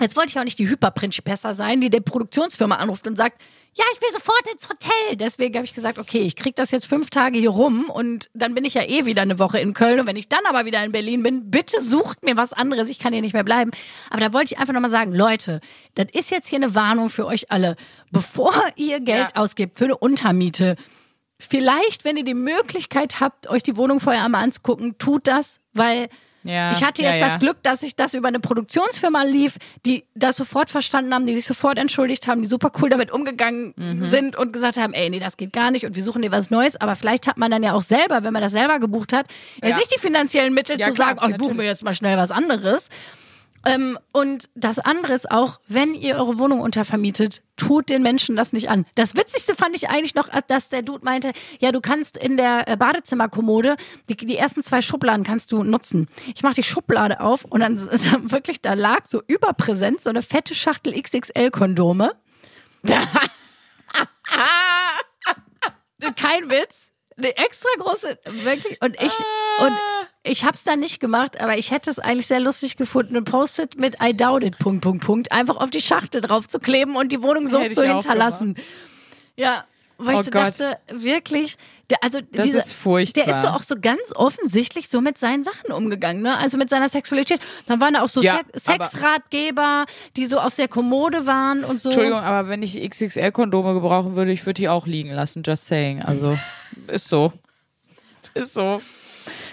[0.00, 3.42] Jetzt wollte ich auch nicht die Hyperprinzipessa sein, die der Produktionsfirma anruft und sagt,
[3.76, 5.16] ja, ich will sofort ins Hotel.
[5.16, 8.54] Deswegen habe ich gesagt, okay, ich krieg das jetzt fünf Tage hier rum und dann
[8.54, 10.00] bin ich ja eh wieder eine Woche in Köln.
[10.00, 12.88] Und wenn ich dann aber wieder in Berlin bin, bitte sucht mir was anderes.
[12.88, 13.70] Ich kann hier nicht mehr bleiben.
[14.10, 15.60] Aber da wollte ich einfach nochmal sagen, Leute,
[15.94, 17.76] das ist jetzt hier eine Warnung für euch alle.
[18.10, 19.40] Bevor ihr Geld Ja.
[19.42, 20.76] ausgebt für eine Untermiete,
[21.40, 26.08] vielleicht, wenn ihr die Möglichkeit habt, euch die Wohnung vorher einmal anzugucken, tut das, weil
[26.48, 27.28] Ja, ich hatte ja, jetzt ja.
[27.28, 31.34] das Glück, dass ich das über eine Produktionsfirma lief, die das sofort verstanden haben, die
[31.34, 34.04] sich sofort entschuldigt haben, die super cool damit umgegangen Mhm.
[34.04, 36.50] sind und gesagt haben, ey, nee, das geht gar nicht und wir suchen dir was
[36.50, 36.80] Neues.
[36.80, 39.26] Aber vielleicht hat man dann ja auch selber, wenn man das selber gebucht hat,
[39.62, 39.68] ja.
[39.68, 39.76] Ja.
[39.76, 42.16] nicht die finanziellen Mittel Ja, zu klar, sagen, oh, ich buche mir jetzt mal schnell
[42.16, 42.88] was anderes.
[43.64, 48.52] Ähm, und das andere ist auch, wenn ihr eure Wohnung untervermietet, tut den Menschen das
[48.52, 48.86] nicht an.
[48.94, 52.68] Das Witzigste fand ich eigentlich noch, dass der Dude meinte, ja, du kannst in der
[52.68, 53.76] äh, Badezimmerkommode,
[54.08, 56.06] die, die ersten zwei Schubladen kannst du nutzen.
[56.34, 57.78] Ich mach die Schublade auf und dann
[58.30, 62.12] wirklich, da lag so überpräsent so eine fette Schachtel XXL-Kondome.
[66.16, 66.92] Kein Witz.
[67.16, 68.80] Eine extra große, wirklich.
[68.80, 69.12] Und ich,
[69.58, 69.72] und
[70.28, 73.78] ich hab's dann nicht gemacht, aber ich hätte es eigentlich sehr lustig gefunden und postet
[73.78, 77.10] mit I doubt it, Punkt, Punkt, Punkt, einfach auf die Schachtel drauf zu kleben und
[77.12, 78.56] die Wohnung so Hätte zu hinterlassen.
[79.36, 79.64] Ja.
[80.00, 80.42] Weil Oh ich so Gott.
[80.60, 81.56] dachte, wirklich,
[81.90, 83.24] der, also Das dieser, ist furchtbar.
[83.24, 86.38] Der ist so auch so ganz offensichtlich so mit seinen Sachen umgegangen, ne?
[86.38, 87.40] Also mit seiner Sexualität.
[87.66, 91.80] Dann waren da auch so Ja, Sex Sexratgeber, die so auf der Kommode waren und
[91.80, 91.88] so.
[91.88, 96.00] Entschuldigung, aber wenn ich XXL-Kondome gebrauchen würde, ich würde die auch liegen lassen, just saying.
[96.00, 96.38] Also,
[96.86, 97.32] ist so.
[98.34, 98.80] Ist so.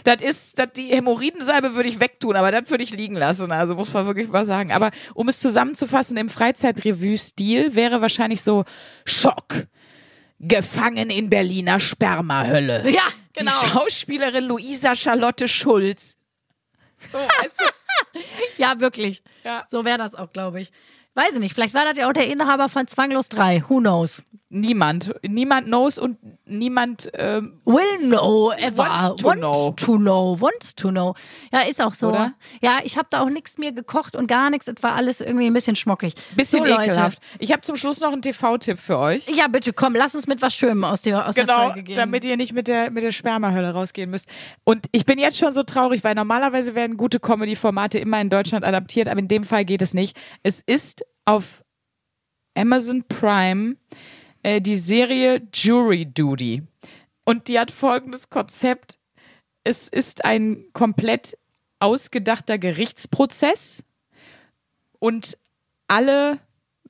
[0.05, 3.51] Das ist, das, die Hämorrhoidensalbe würde ich wegtun, aber das würde ich liegen lassen.
[3.51, 4.71] Also muss man wirklich mal sagen.
[4.71, 8.65] Aber um es zusammenzufassen, im Freizeitrevue-Stil wäre wahrscheinlich so
[9.03, 9.65] Schock.
[10.39, 12.87] Gefangen in Berliner Spermahölle.
[12.89, 13.01] Ja,
[13.33, 13.51] genau.
[13.51, 16.17] Die Schauspielerin Luisa Charlotte Schulz.
[16.99, 17.65] So, weißt du?
[18.57, 19.23] Ja, wirklich.
[19.43, 19.65] Ja.
[19.67, 20.71] So wäre das auch, glaube ich.
[21.15, 21.53] Weiß ich nicht.
[21.53, 23.63] Vielleicht war das ja auch der Inhaber von Zwanglos 3.
[23.69, 24.21] Who knows?
[24.49, 25.13] Niemand.
[25.27, 28.77] Niemand knows und niemand ähm, Will know ever.
[28.77, 29.71] Wants to Want know.
[29.75, 30.39] to know.
[30.39, 31.15] Wants to know.
[31.51, 32.09] Ja, ist auch so.
[32.09, 32.33] Oder?
[32.61, 34.67] Ja, ich habe da auch nichts mehr gekocht und gar nichts.
[34.67, 36.13] Es war alles irgendwie ein bisschen schmockig.
[36.35, 36.83] Bisschen so, Leute.
[36.91, 37.19] ekelhaft.
[37.39, 39.27] Ich habe zum Schluss noch einen TV-Tipp für euch.
[39.27, 41.95] Ja, bitte, komm, lass uns mit was Schönem aus der, aus der Genau, Folge gehen.
[41.95, 44.27] damit ihr nicht mit der, mit der Spermahölle rausgehen müsst.
[44.63, 48.63] Und ich bin jetzt schon so traurig, weil normalerweise werden gute Comedy-Formate immer in Deutschland
[48.63, 50.15] adaptiert, aber in dem Fall geht es nicht.
[50.43, 51.63] Es ist auf
[52.55, 53.75] Amazon Prime
[54.43, 56.63] äh, die Serie Jury Duty.
[57.25, 58.97] Und die hat folgendes Konzept.
[59.63, 61.37] Es ist ein komplett
[61.79, 63.83] ausgedachter Gerichtsprozess
[64.99, 65.37] und
[65.87, 66.39] alle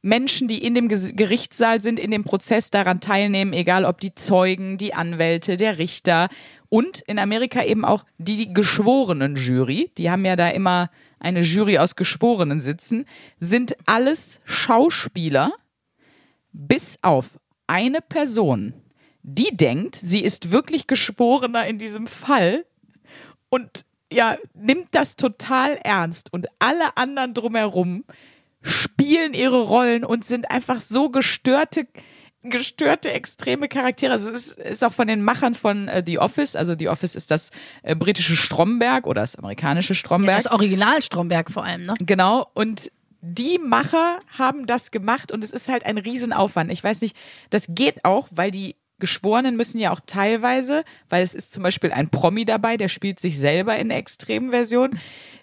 [0.01, 4.77] Menschen, die in dem Gerichtssaal sind, in dem Prozess daran teilnehmen, egal ob die Zeugen,
[4.77, 6.29] die Anwälte, der Richter
[6.69, 11.77] und in Amerika eben auch die geschworenen Jury, die haben ja da immer eine Jury
[11.77, 13.05] aus Geschworenen sitzen,
[13.39, 15.51] sind alles Schauspieler,
[16.51, 18.73] bis auf eine Person,
[19.23, 22.65] die denkt, sie ist wirklich Geschworener in diesem Fall
[23.49, 26.31] und ja, nimmt das total ernst.
[26.31, 28.05] Und alle anderen drumherum
[28.61, 31.87] spielen ihre Rollen und sind einfach so gestörte
[32.49, 34.13] gestörte extreme Charaktere.
[34.13, 37.15] Also es ist, ist auch von den Machern von äh, The Office, also The Office
[37.15, 37.51] ist das
[37.83, 40.37] äh, britische Stromberg oder das amerikanische Stromberg.
[40.37, 41.93] das Original Stromberg vor allem, ne?
[41.99, 42.91] Genau, und
[43.21, 46.71] die Macher haben das gemacht und es ist halt ein Riesenaufwand.
[46.71, 47.17] Ich weiß nicht,
[47.49, 51.91] das geht auch, weil die Geschworenen müssen ja auch teilweise, weil es ist zum Beispiel
[51.91, 54.97] ein Promi dabei, der spielt sich selber in der extremen Version,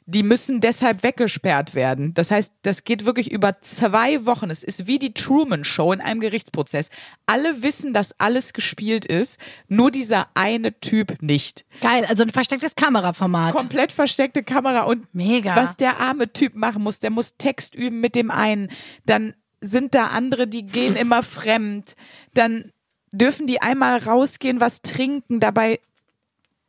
[0.06, 2.14] die müssen deshalb weggesperrt werden.
[2.14, 4.50] Das heißt, das geht wirklich über zwei Wochen.
[4.50, 6.88] Es ist wie die Truman Show in einem Gerichtsprozess.
[7.26, 9.38] Alle wissen, dass alles gespielt ist,
[9.68, 13.54] nur dieser eine Typ nicht Geil, also ein verstecktes Kameraformat.
[13.54, 15.54] komplett versteckte Kamera und Mega.
[15.54, 18.70] was der arme Typ machen muss, der muss Text üben mit dem einen,
[19.06, 21.94] dann sind da andere, die gehen immer fremd,
[22.34, 22.72] dann
[23.12, 25.80] dürfen die einmal rausgehen, was trinken, dabei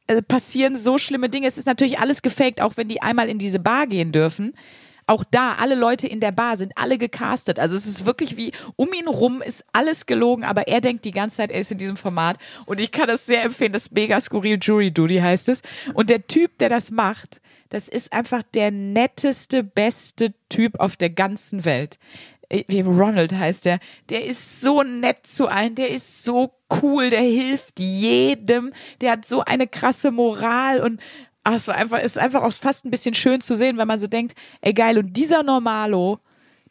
[0.07, 1.47] äh, passieren so schlimme Dinge.
[1.47, 4.53] Es ist natürlich alles gefaked, auch wenn die einmal in diese Bar gehen dürfen.
[5.05, 7.59] Auch da, alle Leute in der Bar sind alle gecastet.
[7.59, 11.11] Also es ist wirklich wie, um ihn rum ist alles gelogen, aber er denkt die
[11.11, 12.37] ganze Zeit, er ist in diesem Format.
[12.65, 15.61] Und ich kann das sehr empfehlen, das mega skurril, Jury Duty heißt es.
[15.93, 21.09] Und der Typ, der das macht, das ist einfach der netteste, beste Typ auf der
[21.09, 21.97] ganzen Welt.
[22.53, 23.79] Äh, Wie Ronald heißt der.
[24.09, 29.25] Der ist so nett zu allen, der ist so cool, der hilft jedem, der hat
[29.25, 30.99] so eine krasse Moral und
[31.43, 34.07] ach, war einfach, ist einfach auch fast ein bisschen schön zu sehen, wenn man so
[34.07, 36.19] denkt, ey geil, und dieser Normalo,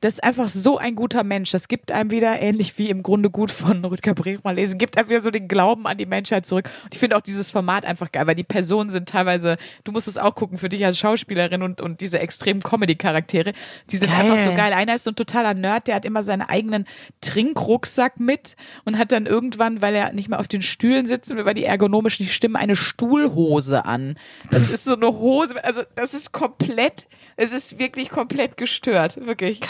[0.02, 1.52] das ist einfach so ein guter Mensch.
[1.52, 5.08] Das gibt einem wieder, ähnlich wie im Grunde gut von Rüdger Bregmann lesen, gibt einem
[5.08, 6.68] wieder so den Glauben an die Menschheit zurück.
[6.82, 10.08] Und ich finde auch dieses Format einfach geil, weil die Personen sind teilweise, du musst
[10.08, 13.52] es auch gucken für dich als Schauspielerin und, und diese extremen Comedy-Charaktere,
[13.90, 14.20] die sind Geil.
[14.22, 14.72] einfach so geil.
[14.72, 16.84] Einer ist so ein totaler Nerd, der hat immer seinen eigenen
[17.20, 21.44] Trinkrucksack mit und hat dann irgendwann, weil er nicht mehr auf den Stühlen sitzen will,
[21.44, 24.16] weil die ergonomisch nicht stimmen, eine Stuhlhose an.
[24.50, 27.06] Das ist so eine Hose, also das ist komplett,
[27.42, 29.60] es ist wirklich komplett gestört, wirklich.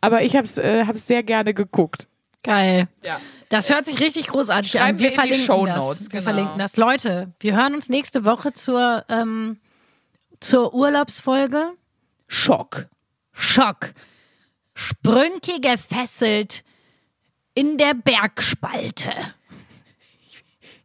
[0.00, 2.08] Aber ich hab's, äh, hab's sehr gerne geguckt.
[2.42, 2.88] Geil.
[3.04, 3.20] Ja.
[3.50, 4.98] Das hört sich richtig großartig Schreiben an.
[4.98, 6.00] wir in die verlinken Shownotes, das.
[6.00, 6.22] Wir genau.
[6.22, 6.76] verlinken das.
[6.76, 9.60] Leute, wir hören uns nächste Woche zur, ähm,
[10.40, 11.72] zur Urlaubsfolge.
[12.28, 12.86] Schock.
[13.32, 13.92] Schock.
[14.74, 16.64] Sprünki gefesselt
[17.54, 19.12] in der Bergspalte.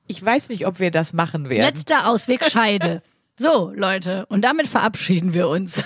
[0.07, 1.61] Ich weiß nicht, ob wir das machen werden.
[1.61, 3.01] Letzter Ausweg Scheide.
[3.37, 5.85] So, Leute, und damit verabschieden wir uns.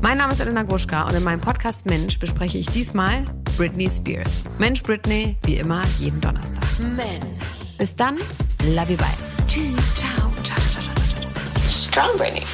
[0.00, 3.24] Mein Name ist Elena Gruschka und in meinem Podcast Mensch bespreche ich diesmal
[3.56, 4.44] Britney Spears.
[4.58, 6.64] Mensch Britney, wie immer, jeden Donnerstag.
[6.78, 7.76] Mensch.
[7.78, 8.16] Bis dann,
[8.64, 9.08] love you, bye.
[9.48, 11.68] Tschüss, ciao, ciao, ciao, ciao, ciao, ciao.
[11.68, 12.44] strong Brittany.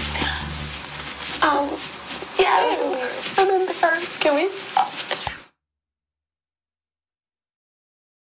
[1.42, 1.68] Um,
[2.38, 3.10] yeah, it was weird.
[3.38, 5.30] And then the first, can we stop?